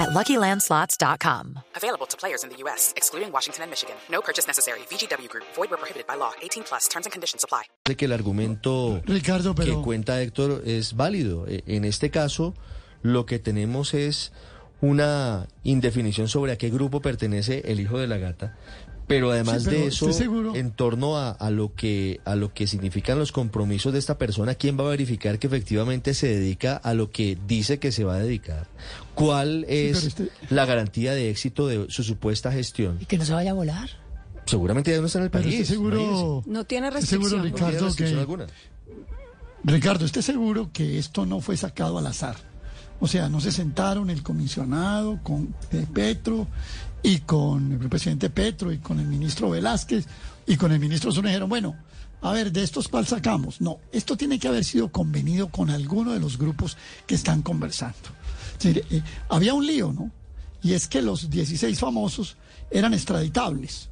at 0.00 0.10
luckylandslots.com. 0.10 1.60
Available 1.76 2.06
to 2.06 2.16
players 2.16 2.42
in 2.44 2.50
the 2.50 2.56
U.S., 2.64 2.92
excluding 2.96 3.30
Washington 3.32 3.62
and 3.64 3.70
Michigan. 3.70 3.96
No 4.10 4.20
purchase 4.20 4.46
necessary. 4.46 4.80
VGW 4.90 5.28
Group, 5.28 5.44
void 5.54 5.70
where 5.70 5.78
prohibited 5.78 6.06
by 6.06 6.16
law. 6.16 6.32
18 6.42 6.64
plus 6.64 6.88
terms 6.88 7.06
and 7.06 7.12
conditions 7.12 7.44
apply. 7.44 7.62
de 7.84 7.96
que 7.96 8.06
el 8.06 8.12
argumento 8.12 9.00
Ricardo, 9.06 9.54
pero- 9.54 9.76
que 9.76 9.82
cuenta 9.82 10.20
Héctor 10.22 10.62
es 10.66 10.94
válido. 10.94 11.46
E- 11.48 11.62
En 11.66 11.84
este 11.84 12.10
caso, 12.10 12.54
lo 13.02 13.26
que 13.26 13.38
tenemos 13.38 13.94
es 13.94 14.32
una 14.80 15.46
indefinición 15.62 16.28
sobre 16.28 16.52
a 16.52 16.56
qué 16.56 16.70
grupo 16.70 17.00
pertenece 17.02 17.62
el 17.70 17.80
hijo 17.80 17.98
de 17.98 18.06
la 18.06 18.16
gata. 18.18 18.56
Pero 19.10 19.32
además 19.32 19.64
Sí, 19.64 19.68
pero 19.70 19.80
de 19.80 19.86
eso, 19.88 20.12
seguro- 20.12 20.54
en 20.54 20.70
torno 20.70 21.16
a, 21.18 21.32
a 21.32 21.50
lo 21.50 21.74
que 21.74 22.20
a 22.24 22.36
lo 22.36 22.54
que 22.54 22.68
significan 22.68 23.18
los 23.18 23.32
compromisos 23.32 23.92
de 23.92 23.98
esta 23.98 24.16
persona, 24.18 24.54
¿quién 24.54 24.78
va 24.78 24.84
a 24.84 24.90
verificar 24.90 25.40
que 25.40 25.48
efectivamente 25.48 26.14
se 26.14 26.28
dedica 26.28 26.76
a 26.76 26.94
lo 26.94 27.10
que 27.10 27.36
dice 27.48 27.80
que 27.80 27.90
se 27.90 28.04
va 28.04 28.14
a 28.14 28.18
dedicar? 28.20 28.68
¿Cuál 29.16 29.64
es 29.68 29.96
pero 29.96 30.06
este- 30.28 30.54
la 30.54 30.64
garantía 30.64 31.12
de 31.12 31.28
éxito 31.28 31.66
de 31.66 31.86
su 31.88 32.04
supuesta 32.04 32.52
gestión? 32.52 32.98
Y 33.00 33.06
que 33.06 33.18
no 33.18 33.24
se 33.24 33.32
vaya 33.32 33.50
a 33.50 33.54
volar. 33.54 33.90
Seguramente 34.46 34.92
ya 34.92 35.00
no 35.00 35.06
está 35.06 35.18
en 35.18 35.24
el 35.24 35.30
Pero 35.32 35.42
país. 35.42 35.54
estoy 35.60 35.74
seguro, 35.76 36.42
No 36.46 36.64
tiene 36.64 36.86
estoy 36.88 37.02
seguro, 37.02 37.38
restricción. 37.38 37.40
imagínese. 37.40 37.50
No 37.50 37.56
tiene 37.56 37.72
Ricardo, 37.72 37.86
restricción 37.86 38.14
que 38.14 38.20
alguna. 38.20 38.46
Ricardo, 39.64 40.04
esté 40.06 40.22
seguro 40.22 40.70
que 40.72 40.98
esto 41.00 41.26
no 41.26 41.40
fue 41.40 41.56
sacado 41.56 41.98
al 41.98 42.06
azar. 42.06 42.36
O 43.00 43.08
sea, 43.08 43.28
no 43.28 43.40
se 43.40 43.50
sentaron 43.52 44.10
el 44.10 44.22
comisionado 44.22 45.20
con 45.22 45.54
eh, 45.72 45.86
Petro 45.92 46.46
y 47.02 47.18
con 47.20 47.72
el 47.72 47.88
presidente 47.88 48.28
Petro 48.30 48.70
y 48.72 48.78
con 48.78 49.00
el 49.00 49.06
ministro 49.06 49.50
Velázquez 49.50 50.06
y 50.46 50.56
con 50.56 50.70
el 50.72 50.78
ministro 50.80 51.10
Zuna 51.10 51.28
dijeron, 51.30 51.48
bueno, 51.48 51.76
a 52.22 52.32
ver, 52.32 52.52
de 52.52 52.62
estos 52.62 52.88
cuál 52.88 53.06
sacamos. 53.06 53.60
No, 53.62 53.78
esto 53.92 54.16
tiene 54.18 54.38
que 54.38 54.48
haber 54.48 54.64
sido 54.64 54.92
convenido 54.92 55.48
con 55.48 55.70
alguno 55.70 56.12
de 56.12 56.20
los 56.20 56.36
grupos 56.36 56.76
que 57.06 57.14
están 57.14 57.40
conversando. 57.40 57.96
Es 58.58 58.64
decir, 58.64 58.84
eh, 58.90 59.02
había 59.30 59.54
un 59.54 59.66
lío, 59.66 59.92
¿no? 59.94 60.10
Y 60.62 60.74
es 60.74 60.86
que 60.86 61.00
los 61.00 61.30
16 61.30 61.78
famosos 61.78 62.36
eran 62.70 62.92
extraditables. 62.92 63.88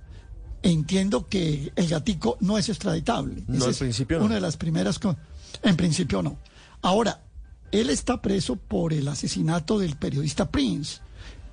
Entiendo 0.62 1.29
que 1.29 1.73
el 1.77 1.88
gatico 1.88 2.37
no 2.41 2.59
es 2.59 2.69
extraditable. 2.69 3.43
No, 3.47 3.55
Esa 3.57 3.65
al 3.67 3.71
es 3.71 3.79
principio 3.79 4.19
no. 4.19 4.27
Una 4.27 4.35
de 4.35 4.41
las 4.43 4.57
primeras. 4.59 4.99
co- 4.99 5.17
En 5.62 5.77
principio 5.77 6.21
no. 6.23 6.37
Ahora, 6.83 7.23
él 7.73 7.91
está 7.91 8.21
preso 8.23 8.57
por 8.57 8.93
el 8.93 9.09
asesinato 9.09 9.79
del 9.79 9.97
periodista 9.97 10.51
Prince, 10.51 11.01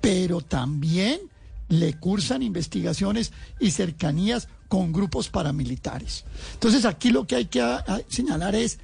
pero 0.00 0.40
también 0.40 1.20
le 1.68 1.94
cursan 1.94 2.42
investigaciones 2.42 3.32
y 3.58 3.70
cercanías 3.70 4.48
con 4.68 4.92
grupos 4.92 5.28
paramilitares. 5.28 6.24
Entonces, 6.54 6.84
aquí 6.84 7.10
lo 7.10 7.26
que 7.26 7.36
hay 7.36 7.46
que 7.46 7.62
señalar 8.08 8.54
es, 8.54 8.78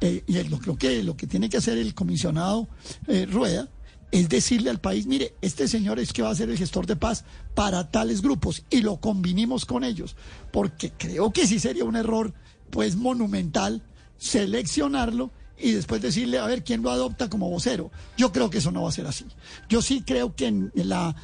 eh, 0.00 0.22
y 0.26 0.42
lo, 0.44 0.58
que 0.76 1.02
lo 1.02 1.16
que 1.16 1.26
tiene 1.26 1.48
que 1.48 1.58
hacer 1.58 1.78
el 1.78 1.94
comisionado 1.94 2.68
eh, 3.06 3.26
Rueda, 3.26 3.68
es 4.10 4.28
decirle 4.28 4.70
al 4.70 4.80
país, 4.80 5.06
mire, 5.06 5.34
este 5.40 5.66
señor 5.66 5.98
es 5.98 6.12
que 6.12 6.22
va 6.22 6.30
a 6.30 6.34
ser 6.34 6.48
el 6.48 6.58
gestor 6.58 6.86
de 6.86 6.96
paz 6.96 7.24
para 7.54 7.90
tales 7.90 8.22
grupos 8.22 8.62
y 8.70 8.80
lo 8.80 8.98
combinimos 8.98 9.64
con 9.64 9.82
ellos, 9.82 10.14
porque 10.52 10.92
creo 10.96 11.32
que 11.32 11.46
sí 11.46 11.58
sería 11.58 11.84
un 11.84 11.96
error, 11.96 12.32
pues 12.70 12.96
monumental, 12.96 13.82
seleccionarlo 14.18 15.30
y 15.58 15.72
después 15.72 16.02
decirle, 16.02 16.38
a 16.38 16.46
ver, 16.46 16.64
¿quién 16.64 16.82
lo 16.82 16.90
adopta 16.90 17.28
como 17.28 17.50
vocero? 17.50 17.90
Yo 18.16 18.32
creo 18.32 18.50
que 18.50 18.58
eso 18.58 18.70
no 18.70 18.82
va 18.82 18.88
a 18.88 18.92
ser 18.92 19.06
así. 19.06 19.26
Yo 19.68 19.82
sí 19.82 20.02
creo 20.04 20.34
que 20.34 20.46
en 20.46 20.70
la 20.74 21.14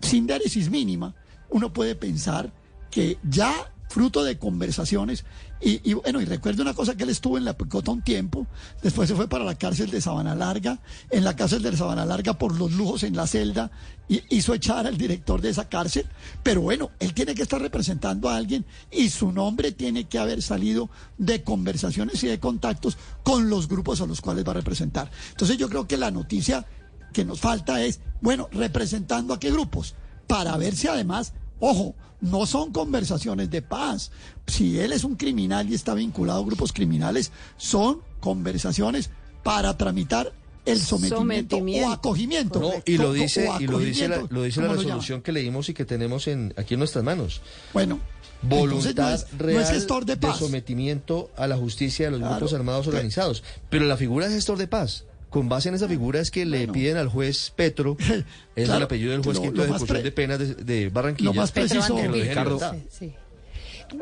sindéresis 0.00 0.70
mínima 0.70 1.14
uno 1.50 1.72
puede 1.72 1.94
pensar 1.94 2.52
que 2.90 3.18
ya 3.22 3.72
fruto 3.88 4.24
de 4.24 4.38
conversaciones, 4.38 5.24
y, 5.62 5.90
y 5.90 5.94
bueno, 5.94 6.20
y 6.20 6.24
recuerdo 6.24 6.62
una 6.62 6.74
cosa 6.74 6.94
que 6.94 7.04
él 7.04 7.10
estuvo 7.10 7.38
en 7.38 7.44
la 7.44 7.56
Picota 7.56 7.90
un 7.90 8.02
tiempo, 8.02 8.46
después 8.82 9.08
se 9.08 9.14
fue 9.14 9.28
para 9.28 9.44
la 9.44 9.54
cárcel 9.54 9.90
de 9.90 10.00
Sabana 10.00 10.34
Larga, 10.34 10.80
en 11.10 11.24
la 11.24 11.36
cárcel 11.36 11.62
de 11.62 11.76
Sabana 11.76 12.04
Larga 12.04 12.34
por 12.34 12.58
los 12.58 12.72
lujos 12.72 13.02
en 13.02 13.16
la 13.16 13.26
celda, 13.26 13.70
y 14.08 14.22
hizo 14.30 14.52
echar 14.54 14.86
al 14.86 14.98
director 14.98 15.40
de 15.40 15.50
esa 15.50 15.68
cárcel, 15.68 16.06
pero 16.42 16.60
bueno, 16.60 16.90
él 16.98 17.14
tiene 17.14 17.34
que 17.34 17.42
estar 17.42 17.60
representando 17.60 18.28
a 18.28 18.36
alguien 18.36 18.64
y 18.90 19.08
su 19.08 19.32
nombre 19.32 19.72
tiene 19.72 20.04
que 20.04 20.18
haber 20.18 20.42
salido 20.42 20.90
de 21.18 21.42
conversaciones 21.42 22.22
y 22.22 22.26
de 22.26 22.40
contactos 22.40 22.98
con 23.22 23.48
los 23.48 23.68
grupos 23.68 24.00
a 24.00 24.06
los 24.06 24.20
cuales 24.20 24.46
va 24.46 24.50
a 24.50 24.56
representar. 24.56 25.10
Entonces 25.30 25.56
yo 25.56 25.68
creo 25.68 25.86
que 25.86 25.96
la 25.96 26.10
noticia 26.10 26.66
que 27.12 27.24
nos 27.24 27.40
falta 27.40 27.82
es, 27.82 28.00
bueno, 28.20 28.48
representando 28.52 29.34
a 29.34 29.40
qué 29.40 29.50
grupos, 29.50 29.94
para 30.26 30.56
ver 30.56 30.74
si 30.74 30.88
además, 30.88 31.34
ojo, 31.62 31.94
no 32.20 32.44
son 32.46 32.72
conversaciones 32.72 33.50
de 33.50 33.62
paz. 33.62 34.10
Si 34.46 34.78
él 34.80 34.92
es 34.92 35.04
un 35.04 35.14
criminal 35.16 35.70
y 35.70 35.74
está 35.74 35.94
vinculado 35.94 36.40
a 36.42 36.44
grupos 36.44 36.72
criminales, 36.72 37.30
son 37.56 38.00
conversaciones 38.20 39.10
para 39.42 39.76
tramitar 39.76 40.32
el 40.64 40.78
sometimiento, 40.80 41.56
Sometimiento. 41.56 41.88
o 41.88 41.92
acogimiento. 41.92 42.60
No, 42.60 42.70
y 42.84 42.96
lo 42.96 43.12
dice, 43.12 43.48
y 43.58 43.66
lo 43.66 43.78
dice 43.78 44.06
la, 44.08 44.16
acogimiento, 44.16 44.34
lo 44.34 44.42
dice 44.44 44.60
la 44.60 44.66
como 44.68 44.76
lo 44.76 44.82
resolución 44.82 45.22
que 45.22 45.32
leímos 45.32 45.68
y 45.68 45.74
que 45.74 45.84
tenemos 45.84 46.28
en, 46.28 46.54
aquí 46.56 46.74
en 46.74 46.78
nuestras 46.80 47.02
manos. 47.04 47.40
Bueno, 47.72 47.98
Voluntad 48.42 49.08
no 49.10 49.14
es, 49.14 49.26
real 49.38 49.54
no 49.56 49.60
es 49.60 49.70
gestor 49.70 50.04
de 50.04 50.16
paz. 50.16 50.38
sometimiento 50.38 51.30
a 51.36 51.46
la 51.46 51.56
justicia 51.56 52.06
de 52.06 52.10
los 52.12 52.20
Claro. 52.20 52.36
grupos 52.36 52.54
armados 52.54 52.86
organizados. 52.88 53.42
Pero 53.70 53.84
la 53.86 53.96
figura 53.96 54.28
de 54.28 54.34
gestor 54.34 54.58
de 54.58 54.66
paz, 54.68 55.04
con 55.32 55.48
base 55.48 55.70
en 55.70 55.74
esa 55.74 55.88
figura 55.88 56.20
es 56.20 56.30
que 56.30 56.44
le 56.44 56.58
Bueno. 56.58 56.72
piden 56.74 56.96
al 56.98 57.08
juez 57.08 57.50
Petro, 57.56 57.96
es 58.54 58.68
el 58.68 58.82
apellido 58.82 59.12
del 59.12 59.22
juez 59.22 59.40
quinto 59.40 59.62
de 59.62 59.68
ejecución 59.70 60.02
de 60.02 60.12
penas 60.12 60.38
de, 60.38 60.54
de 60.54 60.88
Barranquilla. 60.90 61.30
Lo 61.30 61.34
más 61.34 61.50
preciso, 61.50 61.96
que 61.96 62.06
lo 62.06 62.12
Ricardo. 62.14 62.60
Sí, 62.60 62.86
sí. 62.90 63.12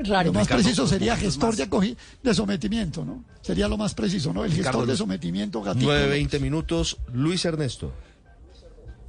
Raro. 0.04 0.26
Lo 0.28 0.32
más 0.32 0.44
Ricardo, 0.46 0.62
preciso 0.62 0.86
sería 0.86 1.16
gestor 1.16 1.56
de, 1.56 1.96
de 2.22 2.34
sometimiento, 2.34 3.04
¿no? 3.04 3.24
Sería 3.42 3.68
lo 3.68 3.76
más 3.76 3.94
preciso, 3.94 4.32
¿no? 4.32 4.44
El 4.44 4.50
Ricardo, 4.52 4.80
gestor 4.80 4.86
de 4.88 4.96
sometimiento, 4.96 5.62
gatito. 5.62 5.86
9.20 5.86 6.40
minutos, 6.40 6.98
Luis 7.12 7.44
Ernesto. 7.44 7.92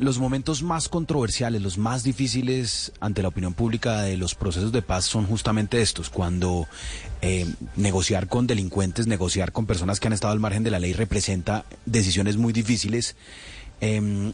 Los 0.01 0.17
momentos 0.17 0.63
más 0.63 0.89
controversiales, 0.89 1.61
los 1.61 1.77
más 1.77 2.01
difíciles 2.01 2.91
ante 3.01 3.21
la 3.21 3.27
opinión 3.27 3.53
pública 3.53 4.01
de 4.01 4.17
los 4.17 4.33
procesos 4.33 4.71
de 4.71 4.81
paz 4.81 5.05
son 5.05 5.27
justamente 5.27 5.79
estos, 5.79 6.09
cuando 6.09 6.67
eh, 7.21 7.45
negociar 7.75 8.27
con 8.27 8.47
delincuentes, 8.47 9.05
negociar 9.05 9.51
con 9.51 9.67
personas 9.67 9.99
que 9.99 10.07
han 10.07 10.13
estado 10.13 10.33
al 10.33 10.39
margen 10.39 10.63
de 10.63 10.71
la 10.71 10.79
ley 10.79 10.93
representa 10.93 11.65
decisiones 11.85 12.37
muy 12.37 12.51
difíciles. 12.51 13.15
eh, 13.79 14.33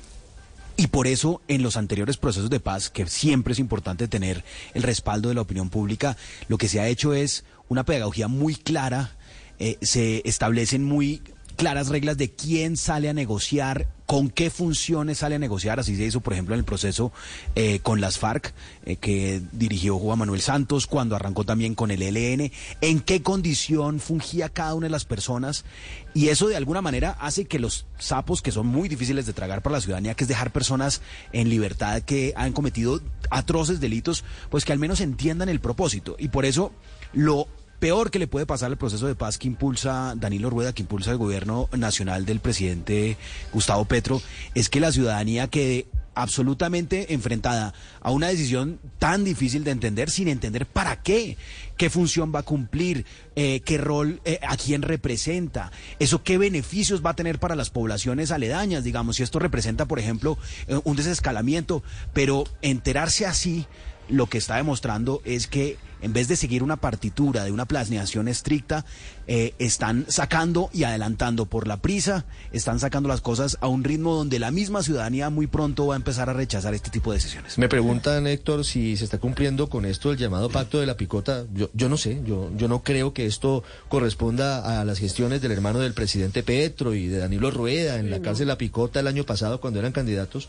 y 0.78 0.88
por 0.88 1.08
eso 1.08 1.42
en 1.48 1.64
los 1.64 1.76
anteriores 1.76 2.16
procesos 2.16 2.52
de 2.52 2.60
paz, 2.60 2.90
que 2.90 3.06
siempre 3.08 3.52
es 3.52 3.60
importante 3.60 4.08
tener 4.08 4.46
el 4.74 4.84
respaldo 4.84 5.28
de 5.28 5.36
la 5.36 5.42
opinión 5.42 5.70
pública, 5.70 6.16
lo 6.48 6.58
que 6.58 6.70
se 6.70 6.80
ha 6.80 6.88
hecho 6.88 7.14
es 7.14 7.44
una 7.68 7.84
pedagogía 7.84 8.28
muy 8.28 8.56
clara, 8.56 9.16
eh, 9.60 9.78
se 9.82 10.22
establecen 10.24 10.86
muy 10.86 11.24
claras 11.58 11.90
reglas 11.90 12.18
de 12.18 12.32
quién 12.32 12.78
sale 12.78 13.10
a 13.10 13.14
negociar, 13.14 13.88
con 14.06 14.30
qué 14.30 14.50
funciones 14.50 15.18
sale 15.18 15.36
a 15.36 15.40
negociar, 15.40 15.80
así 15.80 15.98
se 15.98 16.06
hizo 16.06 16.22
por 16.22 16.32
ejemplo 16.32 16.56
en 16.56 16.60
el 16.60 16.66
proceso 16.66 17.12
eh, 17.56 17.80
con 17.80 18.00
las 18.00 18.20
FARC 18.20 18.54
eh, 18.86 18.96
que 18.96 19.42
dirigió 19.52 20.00
Juan 20.00 20.20
Manuel 20.20 20.40
Santos, 20.40 20.88
cuando 20.88 21.16
arrancó 21.16 21.44
también 21.44 21.76
con 21.76 21.92
el 21.92 22.02
ELN, 22.02 22.52
en 22.80 23.00
qué 23.02 23.22
condición 23.22 24.00
fungía 24.00 24.48
cada 24.48 24.76
una 24.76 24.86
de 24.86 24.92
las 24.92 25.04
personas 25.04 25.66
y 26.14 26.30
eso 26.30 26.48
de 26.48 26.56
alguna 26.56 26.82
manera 26.82 27.18
hace 27.20 27.46
que 27.46 27.60
los 27.60 27.86
sapos 27.98 28.42
que 28.42 28.52
son 28.52 28.68
muy 28.68 28.88
difíciles 28.88 29.26
de 29.26 29.34
tragar 29.34 29.62
para 29.62 29.78
la 29.78 29.82
ciudadanía, 29.82 30.14
que 30.14 30.24
es 30.24 30.28
dejar 30.28 30.52
personas 30.52 31.02
en 31.34 31.50
libertad 31.50 32.02
que 32.04 32.34
han 32.38 32.54
cometido 32.54 33.02
atroces 33.30 33.80
delitos, 33.80 34.24
pues 34.50 34.64
que 34.64 34.72
al 34.72 34.80
menos 34.80 35.02
entiendan 35.02 35.50
el 35.50 35.60
propósito. 35.60 36.16
Y 36.20 36.30
por 36.30 36.46
eso 36.46 36.72
lo 37.14 37.48
peor 37.80 38.12
que 38.12 38.20
le 38.20 38.28
puede 38.28 38.46
pasar 38.46 38.72
al 38.72 38.78
proceso 38.78 39.08
de 39.08 39.16
paz 39.16 39.38
que 39.38 39.48
impulsa 39.48 40.14
Danilo 40.16 40.50
Rueda, 40.50 40.74
que 40.74 40.82
impulsa 40.82 41.12
el 41.12 41.18
gobierno 41.18 41.70
nacional 41.76 42.26
del 42.26 42.40
presidente 42.40 43.18
Gustavo 43.54 43.86
Petro, 43.86 44.22
es 44.56 44.70
que 44.70 44.80
la 44.80 44.92
ciudadanía 44.92 45.48
quede 45.48 45.88
absolutamente 46.18 47.14
enfrentada 47.14 47.76
a 48.02 48.12
una 48.12 48.28
decisión 48.28 48.80
tan 48.98 49.24
difícil 49.24 49.64
de 49.64 49.72
entender 49.72 50.10
sin 50.10 50.28
entender 50.28 50.66
para 50.66 51.02
qué, 51.04 51.38
qué 51.78 51.92
función 51.92 52.34
va 52.34 52.40
a 52.40 52.44
cumplir, 52.44 53.06
eh, 53.36 53.62
qué 53.62 53.78
rol, 53.78 54.20
eh, 54.26 54.40
a 54.42 54.58
quién 54.58 54.82
representa, 54.82 55.72
eso 56.00 56.24
qué 56.24 56.40
beneficios 56.40 57.06
va 57.06 57.12
a 57.12 57.16
tener 57.16 57.38
para 57.38 57.56
las 57.56 57.70
poblaciones 57.70 58.32
aledañas, 58.32 58.84
digamos, 58.84 59.18
si 59.18 59.24
esto 59.24 59.38
representa, 59.38 59.86
por 59.86 60.00
ejemplo, 60.00 60.40
eh, 60.68 60.80
un 60.84 60.96
desescalamiento, 60.96 61.84
pero 62.14 62.46
enterarse 62.64 63.28
así 63.28 63.68
lo 64.10 64.26
que 64.26 64.40
está 64.40 64.56
demostrando 64.56 65.22
es 65.24 65.46
que 65.48 65.78
en 66.02 66.14
vez 66.14 66.28
de 66.28 66.36
seguir 66.36 66.64
una 66.64 66.78
partitura 66.78 67.44
de 67.44 67.52
una 67.52 67.66
planeación 67.66 68.28
estricta, 68.28 68.86
eh, 69.28 69.54
están 69.60 70.06
sacando 70.08 70.70
y 70.74 70.84
adelantando 70.84 71.46
por 71.46 71.68
la 71.68 71.78
prisa, 71.78 72.26
están 72.52 72.80
sacando 72.80 73.10
las 73.10 73.22
cosas 73.22 73.58
a 73.62 73.68
un 73.68 73.84
ritmo 73.84 74.16
donde 74.16 74.40
la 74.40 74.52
misma 74.52 74.84
ciudadanía 74.84 75.30
muy 75.30 75.48
pronto 75.48 75.88
va 75.88 75.96
a 75.96 75.98
empezar 75.98 76.30
a 76.30 76.34
rechazar 76.34 76.74
este 76.74 76.90
tipo 76.90 77.12
de 77.12 77.18
decisiones. 77.18 77.58
Me 77.58 77.68
preguntan, 77.68 78.28
Héctor, 78.28 78.64
si 78.64 78.96
se 78.98 79.04
está 79.04 79.18
cumpliendo 79.18 79.70
con 79.70 79.86
esto 79.86 80.12
el 80.12 80.18
llamado 80.18 80.50
pacto 80.50 80.80
de 80.80 80.86
la 80.86 80.98
picota. 80.98 81.46
Yo, 81.54 81.70
yo 81.74 81.90
no 81.90 81.98
sé, 81.98 82.22
yo, 82.26 82.52
yo 82.56 82.68
no 82.68 82.84
creo 82.84 83.14
que 83.14 83.26
esto 83.26 83.64
corresponda 83.90 84.80
a 84.80 84.86
las 84.86 85.00
gestiones 85.00 85.42
del 85.42 85.52
hermano 85.52 85.80
del 85.80 85.94
presidente 85.94 86.44
Petro 86.44 86.94
y 86.94 87.08
de 87.08 87.20
Danilo 87.20 87.52
Rueda 87.52 88.00
en 88.00 88.10
la 88.10 88.22
cárcel 88.22 88.48
La 88.48 88.58
Picota 88.58 89.00
el 89.00 89.08
año 89.08 89.24
pasado 89.24 89.60
cuando 89.60 89.80
eran 89.80 89.92
candidatos, 89.92 90.48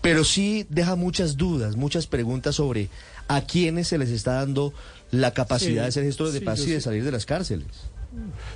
pero 0.00 0.24
sí 0.24 0.66
deja 0.68 0.96
muchas 0.96 1.36
dudas, 1.36 1.76
muchas 1.76 2.06
preguntas 2.06 2.56
sobre 2.56 2.88
a 3.28 3.42
quiénes 3.42 3.88
se 3.88 3.98
les 3.98 4.10
está 4.10 4.34
dando 4.34 4.72
la 5.10 5.32
capacidad 5.32 5.82
Sí, 5.82 5.86
de 5.86 5.92
ser 5.92 6.04
gestores 6.04 6.32
de 6.34 6.40
paz 6.40 6.60
y 6.66 6.70
de 6.70 6.80
salir 6.80 7.04
de 7.04 7.12
las 7.12 7.26
cárceles. 7.26 7.66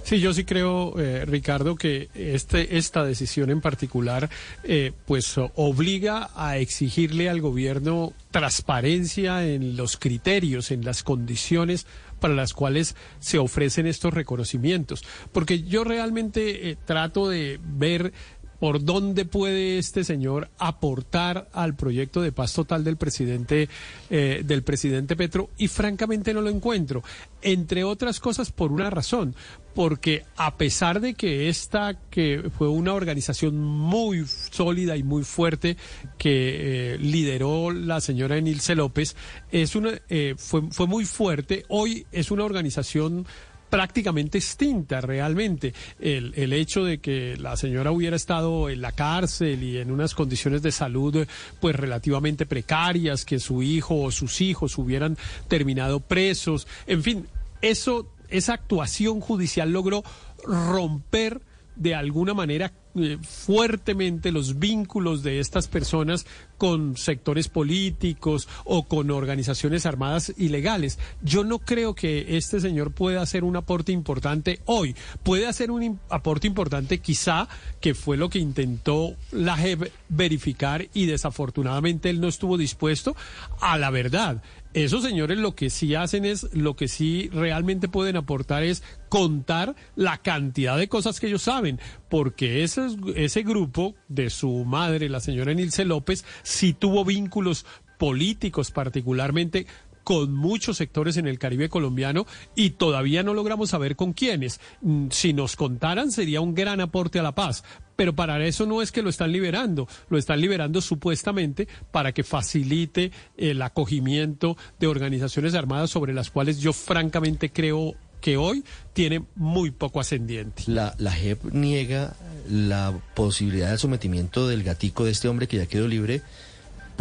Sí, 0.05 0.21
yo 0.21 0.33
sí 0.33 0.45
creo, 0.45 0.99
eh, 0.99 1.25
Ricardo, 1.27 1.77
que 1.77 2.09
este, 2.15 2.79
esta 2.79 3.05
decisión 3.05 3.51
en 3.51 3.61
particular, 3.61 4.31
eh, 4.65 4.93
pues 5.07 5.35
obliga 5.55 6.31
a 6.35 6.57
exigirle 6.57 7.29
al 7.29 7.41
gobierno 7.41 8.15
transparencia 8.31 9.47
en 9.47 9.77
los 9.77 9.97
criterios, 9.97 10.71
en 10.71 10.85
las 10.85 11.03
condiciones 11.03 11.87
para 12.21 12.35
las 12.35 12.53
cuales 12.55 12.97
se 13.19 13.39
ofrecen 13.39 13.87
estos 13.87 14.15
reconocimientos. 14.15 15.05
Porque 15.33 15.63
yo 15.63 15.85
realmente 15.85 16.71
eh, 16.71 16.77
trato 16.85 17.29
de 17.29 17.59
ver 17.63 18.13
por 18.61 18.85
dónde 18.85 19.25
puede 19.25 19.79
este 19.79 20.05
señor 20.05 20.51
aportar 20.59 21.49
al 21.53 21.75
proyecto 21.75 22.21
de 22.23 22.31
paz 22.31 22.53
total 22.53 22.85
del 22.85 22.99
presidente 22.99 23.69
eh, 24.11 24.43
del 24.45 24.63
presidente 24.63 25.17
Petro 25.17 25.49
y 25.57 25.67
francamente 25.67 26.35
no 26.35 26.43
lo 26.43 26.51
encuentro 26.51 27.03
entre 27.43 27.83
otras 27.83 28.21
cosas 28.21 28.53
por 28.53 28.71
una 28.71 28.91
razón 28.91 29.35
porque 29.75 30.25
a 30.37 30.57
pesar 30.57 31.01
de 31.01 31.15
que 31.15 31.49
esta 31.49 31.95
que 32.11 32.51
fue 32.57 32.69
una 32.69 32.93
organización 32.93 33.57
muy 33.57 34.27
sólida 34.27 34.97
y 34.97 35.03
muy 35.03 35.25
fuerte 35.25 35.77
que 36.19 36.95
eh, 36.95 36.99
lideró 36.99 37.71
la 37.71 38.01
señora 38.03 38.37
Enilce 38.37 38.75
López 38.75 39.17
es 39.51 39.75
una 39.75 39.93
eh, 40.11 40.35
fue 40.37 40.63
fue 40.71 40.87
muy 40.87 41.07
fuerte 41.07 41.65
hoy 41.69 42.07
es 42.13 42.31
una 42.31 42.45
organización 42.45 43.27
prácticamente 43.71 44.39
extinta 44.39 45.01
realmente. 45.01 45.73
El, 45.99 46.35
el 46.37 46.53
hecho 46.53 46.85
de 46.85 46.99
que 46.99 47.37
la 47.39 47.57
señora 47.57 47.93
hubiera 47.93 48.17
estado 48.17 48.69
en 48.69 48.81
la 48.83 48.93
cárcel 48.93 49.63
y 49.63 49.79
en 49.79 49.91
unas 49.91 50.15
condiciones 50.15 50.63
de 50.63 50.73
salud 50.73 51.27
pues 51.61 51.77
relativamente 51.77 52.47
precarias, 52.47 53.25
que 53.25 53.39
su 53.39 53.63
hijo 53.63 54.03
o 54.03 54.11
sus 54.11 54.41
hijos 54.41 54.77
hubieran 54.77 55.17
terminado 55.49 56.01
presos, 56.01 56.67
en 56.87 57.03
fin, 57.03 57.27
eso, 57.63 58.13
esa 58.29 58.55
actuación 58.55 59.21
judicial 59.21 59.73
logró 59.73 60.03
romper 60.45 61.41
de 61.77 61.95
alguna 61.95 62.35
manera 62.35 62.73
eh, 62.95 63.19
fuertemente 63.23 64.33
los 64.33 64.59
vínculos 64.59 65.23
de 65.23 65.39
estas 65.39 65.69
personas 65.69 66.27
con 66.61 66.99
sectores 66.99 67.49
políticos 67.49 68.47
o 68.65 68.87
con 68.87 69.11
organizaciones 69.11 69.87
armadas 69.87 70.35
ilegales. 70.37 70.99
Yo 71.23 71.43
no 71.43 71.59
creo 71.59 71.95
que 71.95 72.37
este 72.37 72.61
señor 72.61 72.93
pueda 72.93 73.23
hacer 73.23 73.45
un 73.45 73.57
aporte 73.57 73.93
importante 73.93 74.61
hoy. 74.67 74.95
Puede 75.23 75.47
hacer 75.47 75.71
un 75.71 75.99
aporte 76.11 76.47
importante 76.47 76.99
quizá, 76.99 77.49
que 77.81 77.95
fue 77.95 78.19
lo 78.19 78.29
que 78.29 78.41
intentó 78.41 79.17
la 79.33 79.57
JEP 79.57 79.91
verificar 80.11 80.87
y 80.93 81.07
desafortunadamente 81.07 82.11
él 82.11 82.21
no 82.21 82.29
estuvo 82.29 82.59
dispuesto 82.59 83.17
a 83.63 83.79
la 83.79 83.89
verdad. 83.89 84.43
Esos 84.73 85.03
señores 85.03 85.39
lo 85.39 85.57
que 85.57 85.69
sí 85.69 85.97
hacen 85.97 86.25
es, 86.25 86.47
lo 86.53 86.77
que 86.77 86.87
sí 86.87 87.29
realmente 87.33 87.89
pueden 87.89 88.17
aportar 88.17 88.63
es 88.63 88.85
contar 89.09 89.75
la 89.97 90.19
cantidad 90.19 90.79
de 90.79 90.89
cosas 90.89 91.19
que 91.19 91.27
ellos 91.27 91.43
saben, 91.43 91.81
porque 92.09 92.63
ese, 92.63 92.87
ese 93.17 93.43
grupo 93.43 93.97
de 94.07 94.31
su 94.31 94.65
madre, 94.65 95.09
la 95.09 95.19
señora 95.19 95.53
Nilce 95.55 95.85
López, 95.85 96.25
sí 96.51 96.73
tuvo 96.73 97.05
vínculos 97.05 97.65
políticos 97.99 98.71
particularmente 98.71 99.67
con 100.03 100.35
muchos 100.35 100.79
sectores 100.79 101.17
en 101.19 101.27
el 101.27 101.39
Caribe 101.39 101.69
colombiano 101.69 102.27
y 102.57 102.71
todavía 102.71 103.23
no 103.23 103.35
logramos 103.35 103.71
saber 103.71 103.97
con 103.97 104.13
quiénes. 104.13 104.61
Mm, 104.81 105.09
si 105.11 105.33
nos 105.33 105.57
contaran 105.57 106.11
sería 106.11 106.41
un 106.41 106.55
gran 106.55 106.81
aporte 106.81 107.19
a 107.19 107.23
la 107.23 107.35
paz, 107.35 107.63
pero 107.97 108.15
para 108.15 108.45
eso 108.45 108.67
no 108.67 108.83
es 108.83 108.93
que 108.93 109.03
lo 109.03 109.11
están 109.11 109.31
liberando, 109.31 109.87
lo 110.09 110.19
están 110.19 110.41
liberando 110.41 110.81
supuestamente 110.81 111.69
para 111.93 112.13
que 112.13 112.25
facilite 112.25 113.13
el 113.37 113.61
acogimiento 113.63 114.57
de 114.79 114.87
organizaciones 114.87 115.55
armadas 115.55 115.91
sobre 115.91 116.15
las 116.15 116.31
cuales 116.31 116.59
yo 116.61 116.73
francamente 116.73 117.53
creo 117.53 117.95
que 118.21 118.37
hoy 118.37 118.65
tiene 118.93 119.25
muy 119.35 119.71
poco 119.71 120.01
ascendiente. 120.01 120.65
La, 120.67 120.95
la 120.99 121.13
JEP 121.13 121.45
niega 121.53 122.15
la 122.49 122.93
posibilidad 123.15 123.71
de 123.71 123.79
sometimiento 123.79 124.49
del 124.49 124.63
gatico 124.63 125.05
de 125.05 125.13
este 125.13 125.29
hombre 125.29 125.49
que 125.49 125.57
ya 125.59 125.67
quedó 125.67 125.89
libre 125.89 126.23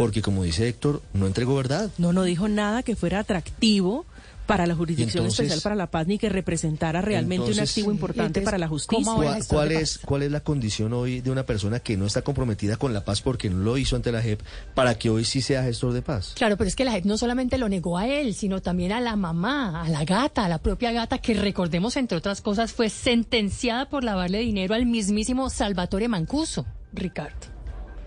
porque 0.00 0.22
como 0.22 0.44
dice 0.44 0.66
Héctor, 0.66 1.02
no 1.12 1.26
entregó 1.26 1.54
verdad. 1.56 1.90
No, 1.98 2.14
no 2.14 2.22
dijo 2.22 2.48
nada 2.48 2.82
que 2.82 2.96
fuera 2.96 3.18
atractivo 3.18 4.06
para 4.50 4.66
la 4.66 4.74
Jurisdicción 4.74 5.26
Especial 5.26 5.60
para 5.62 5.74
la 5.76 5.90
Paz 5.90 6.06
ni 6.06 6.18
que 6.18 6.28
representara 6.28 7.00
realmente 7.00 7.52
un 7.52 7.60
activo 7.60 7.90
importante 7.90 8.42
para 8.42 8.58
la 8.58 8.68
justicia. 8.68 9.12
¿Cuál, 9.14 9.46
cuál 9.46 9.72
es, 9.72 9.98
¿Cuál 9.98 10.22
es 10.24 10.30
la 10.32 10.40
condición 10.40 10.92
hoy 10.92 11.20
de 11.20 11.30
una 11.30 11.46
persona 11.46 11.78
que 11.78 11.96
no 11.96 12.06
está 12.06 12.22
comprometida 12.22 12.76
con 12.76 12.92
la 12.92 13.04
paz 13.04 13.22
porque 13.22 13.48
no 13.48 13.58
lo 13.58 13.78
hizo 13.78 13.96
ante 13.96 14.10
la 14.10 14.20
JEP 14.20 14.40
para 14.74 14.96
que 14.96 15.08
hoy 15.08 15.24
sí 15.24 15.40
sea 15.40 15.62
gestor 15.62 15.92
de 15.92 16.02
paz? 16.02 16.32
Claro, 16.36 16.56
pero 16.56 16.66
es 16.66 16.74
que 16.74 16.84
la 16.84 16.92
JEP 16.92 17.04
no 17.04 17.16
solamente 17.16 17.58
lo 17.58 17.68
negó 17.68 17.96
a 17.96 18.08
él, 18.08 18.34
sino 18.34 18.60
también 18.60 18.92
a 18.92 19.00
la 19.00 19.16
mamá, 19.16 19.82
a 19.82 19.88
la 19.88 20.04
gata, 20.04 20.44
a 20.44 20.48
la 20.48 20.58
propia 20.58 20.90
gata, 20.92 21.18
que 21.18 21.34
recordemos, 21.34 21.96
entre 21.96 22.18
otras 22.18 22.40
cosas, 22.40 22.72
fue 22.72 22.90
sentenciada 22.90 23.88
por 23.88 24.02
lavarle 24.02 24.38
dinero 24.40 24.74
al 24.74 24.86
mismísimo 24.86 25.48
Salvatore 25.48 26.08
Mancuso, 26.08 26.66
Ricardo. 26.92 27.59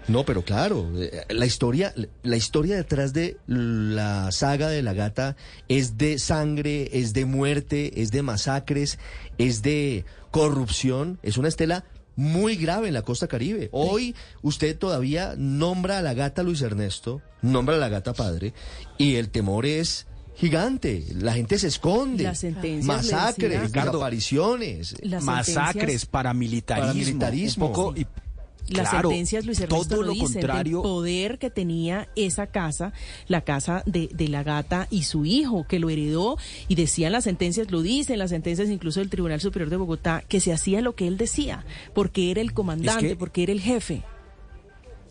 No, 0.07 0.25
pero 0.25 0.43
claro, 0.43 0.89
eh, 0.97 1.25
la 1.29 1.45
historia, 1.45 1.93
la 2.23 2.35
historia 2.35 2.75
detrás 2.75 3.13
de 3.13 3.37
la 3.47 4.31
saga 4.31 4.69
de 4.69 4.81
la 4.81 4.93
gata 4.93 5.35
es 5.69 5.97
de 5.97 6.19
sangre, 6.19 6.89
es 6.93 7.13
de 7.13 7.25
muerte, 7.25 8.01
es 8.01 8.11
de 8.11 8.21
masacres, 8.21 8.99
es 9.37 9.61
de 9.61 10.05
corrupción, 10.31 11.19
es 11.23 11.37
una 11.37 11.47
estela 11.47 11.85
muy 12.15 12.55
grave 12.55 12.89
en 12.89 12.93
la 12.93 13.01
costa 13.01 13.27
caribe. 13.27 13.69
Hoy 13.71 14.15
usted 14.41 14.77
todavía 14.77 15.35
nombra 15.37 15.99
a 15.99 16.01
la 16.01 16.13
gata 16.13 16.43
Luis 16.43 16.61
Ernesto, 16.61 17.21
nombra 17.41 17.75
a 17.75 17.79
la 17.79 17.89
gata 17.89 18.13
padre, 18.13 18.53
y 18.97 19.15
el 19.15 19.29
temor 19.29 19.65
es 19.65 20.05
gigante. 20.35 21.05
La 21.15 21.33
gente 21.33 21.57
se 21.57 21.67
esconde. 21.67 22.25
masacres, 22.83 23.71
desapariciones, 23.71 24.95
masacres, 25.21 26.05
paramilitarismo, 26.05 27.71
poco, 27.71 27.95
las 28.69 28.89
sentencias, 28.89 29.45
Luis 29.45 29.59
Ernesto, 29.59 29.87
todo 29.87 30.03
lo, 30.03 30.15
contrario. 30.15 30.77
Del 30.77 30.83
poder 30.83 31.39
que 31.39 31.49
tenía 31.49 32.07
esa 32.15 32.47
casa, 32.47 32.93
la 33.27 33.41
casa 33.41 33.83
de, 33.85 34.09
de, 34.13 34.27
la 34.27 34.43
gata 34.43 34.87
y 34.89 35.03
su 35.03 35.25
hijo, 35.25 35.65
que 35.67 35.79
lo 35.79 35.89
heredó, 35.89 36.37
y 36.67 36.75
decían 36.75 37.11
las 37.11 37.25
sentencias, 37.25 37.71
lo 37.71 37.81
dicen 37.81 38.19
las 38.19 38.29
sentencias 38.29 38.69
incluso 38.69 38.99
del 38.99 39.09
Tribunal 39.09 39.41
Superior 39.41 39.69
de 39.69 39.77
Bogotá, 39.77 40.23
que 40.27 40.39
se 40.39 40.53
hacía 40.53 40.81
lo 40.81 40.95
que 40.95 41.07
él 41.07 41.17
decía, 41.17 41.65
porque 41.93 42.31
era 42.31 42.41
el 42.41 42.53
comandante, 42.53 43.15
porque 43.15 43.43
era 43.43 43.51
el 43.51 43.61
jefe. 43.61 44.03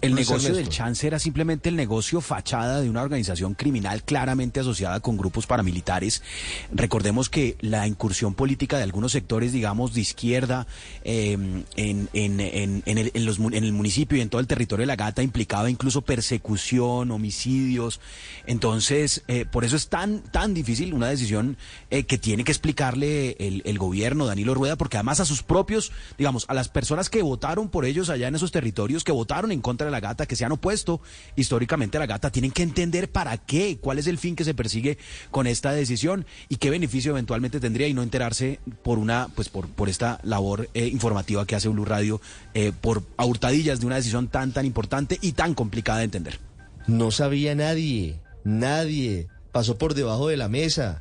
El 0.03 0.17
negocio 0.17 0.53
del 0.53 0.69
chance 0.69 1.07
era 1.07 1.21
simplemente 1.21 1.69
el 1.69 1.77
negocio 1.77 2.21
fachada 2.21 2.81
de 2.81 2.91
una 2.91 3.03
organización 3.03 3.55
criminal 3.55 4.03
claramente 4.03 4.59
asociada 4.59 4.99
con 4.99 5.17
grupos 5.17 5.47
paramilitares. 5.47 6.25
Recordemos 6.73 7.31
que 7.31 7.57
la 7.61 7.87
incursión 7.87 8.35
política 8.35 8.79
de 8.79 8.83
algunos 8.83 9.13
sectores, 9.13 9.53
digamos, 9.53 9.95
de 9.95 10.01
izquierda 10.01 10.67
em, 11.05 11.63
en, 11.77 12.09
en, 12.15 12.41
en, 12.41 12.83
en, 12.85 12.99
el, 12.99 13.13
los, 13.25 13.39
en, 13.39 13.63
el, 13.63 13.73
municipio 13.73 14.19
y 14.19 14.23
en 14.23 14.29
todo 14.29 14.41
el 14.41 14.49
territorio 14.49 14.83
de 14.83 14.89
la 14.89 14.97
Gata 14.97 15.23
implicaba 15.23 15.71
incluso 15.71 16.03
persecución, 16.03 17.13
homicidios. 17.13 18.01
Entonces, 18.47 19.23
eh, 19.29 19.45
por 19.45 19.65
eso 19.65 19.77
es 19.77 19.89
tan, 19.89 20.23
tan 20.33 20.53
difícil 20.53 20.95
una 20.95 21.07
decisión 21.07 21.57
eh, 21.91 22.03
que 22.03 22.19
tiene 22.19 22.43
que 22.43 22.51
explicarle 22.51 23.37
el, 23.39 23.63
el 23.65 23.79
gobierno, 23.79 24.27
Danilo 24.27 24.53
Rueda, 24.55 24.75
porque 24.75 24.97
además 24.97 25.21
a 25.21 25.25
sus 25.25 25.45
propios, 25.45 25.93
digamos, 26.19 26.45
a 26.49 26.55
las 26.55 26.69
personas 26.69 27.09
que 27.09 27.23
votaron 27.23 27.69
por 27.69 27.85
ellos 27.85 28.11
allá 28.11 28.27
en 28.27 28.35
esos 28.35 28.51
territorios, 28.51 29.05
que 29.05 29.13
votaron 29.13 29.53
en 29.53 29.61
contra 29.61 29.87
de 29.87 29.92
la 29.93 30.01
gata, 30.01 30.27
que 30.27 30.37
se 30.37 30.45
han 30.45 30.53
opuesto 30.53 31.01
históricamente 31.37 31.97
a 31.97 32.01
la 32.01 32.07
gata, 32.07 32.31
tienen 32.31 32.51
que 32.51 32.63
entender 32.63 33.11
para 33.11 33.37
qué, 33.37 33.79
cuál 33.81 33.99
es 33.99 34.07
el 34.07 34.19
fin 34.19 34.37
que 34.37 34.45
se 34.45 34.55
persigue 34.55 34.99
con 35.31 35.47
esta 35.47 35.73
decisión 35.73 36.27
y 36.49 36.57
qué 36.57 36.71
beneficio 36.71 37.13
eventualmente 37.13 37.61
tendría 37.61 37.89
y 37.89 37.95
no 37.95 38.03
enterarse 38.03 38.61
por 38.83 38.99
una, 38.99 39.29
pues 39.35 39.49
por, 39.49 39.69
por 39.69 39.89
esta 39.89 40.19
labor 40.23 40.69
eh, 40.75 40.87
informativa 40.87 41.47
que 41.47 41.55
hace 41.55 41.69
Blue 41.69 41.85
Radio 41.85 42.21
eh, 42.55 42.73
por 42.81 43.03
a 43.17 43.25
hurtadillas 43.25 43.81
de 43.81 43.87
una 43.87 43.97
decisión 43.97 44.29
tan 44.29 44.53
tan 44.53 44.67
importante 44.67 45.19
y 45.21 45.33
tan 45.33 45.55
complicada 45.55 45.99
de 45.99 46.05
entender. 46.05 46.41
No 46.87 47.11
sabía 47.11 47.55
nadie, 47.55 48.21
nadie, 48.45 49.29
pasó 49.53 49.79
por 49.79 49.95
debajo 49.95 50.29
de 50.29 50.37
la 50.37 50.49
mesa, 50.49 51.01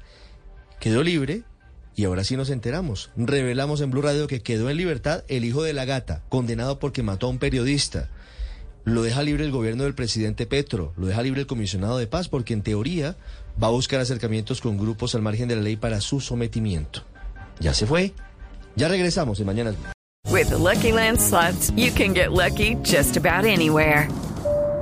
quedó 0.79 1.03
libre 1.03 1.43
y 1.95 2.05
ahora 2.05 2.23
sí 2.23 2.37
nos 2.37 2.49
enteramos. 2.49 3.09
Revelamos 3.15 3.81
en 3.81 3.91
Blue 3.91 4.01
Radio 4.01 4.27
que 4.27 4.41
quedó 4.41 4.69
en 4.69 4.77
libertad 4.77 5.23
el 5.27 5.45
hijo 5.45 5.63
de 5.63 5.73
la 5.73 5.85
gata, 5.85 6.23
condenado 6.29 6.79
porque 6.79 7.03
mató 7.03 7.27
a 7.27 7.29
un 7.29 7.39
periodista. 7.39 8.09
Lo 8.83 9.03
deja 9.03 9.21
libre 9.21 9.45
el 9.45 9.51
gobierno 9.51 9.83
del 9.83 9.93
presidente 9.93 10.47
Petro, 10.47 10.93
lo 10.97 11.07
deja 11.07 11.21
libre 11.21 11.41
el 11.41 11.47
comisionado 11.47 11.97
de 11.97 12.07
paz, 12.07 12.27
porque 12.27 12.53
en 12.53 12.63
teoría 12.63 13.15
va 13.61 13.67
a 13.67 13.71
buscar 13.71 13.99
acercamientos 13.99 14.59
con 14.59 14.77
grupos 14.77 15.13
al 15.13 15.21
margen 15.21 15.47
de 15.47 15.55
la 15.55 15.61
ley 15.61 15.75
para 15.75 16.01
su 16.01 16.19
sometimiento. 16.19 17.03
Ya 17.59 17.73
se 17.73 17.85
fue. 17.85 18.13
Ya 18.75 18.87
regresamos 18.87 19.39
en 19.39 19.45
Mañanas 19.45 19.75
With 20.29 20.49
the 20.49 20.57
Lucky 20.57 20.93
Land 20.93 21.19
you 21.75 21.91
can 21.91 22.13
get 22.13 22.31
lucky 22.31 22.75
just 22.83 23.17
about 23.17 23.45
anywhere. 23.45 24.07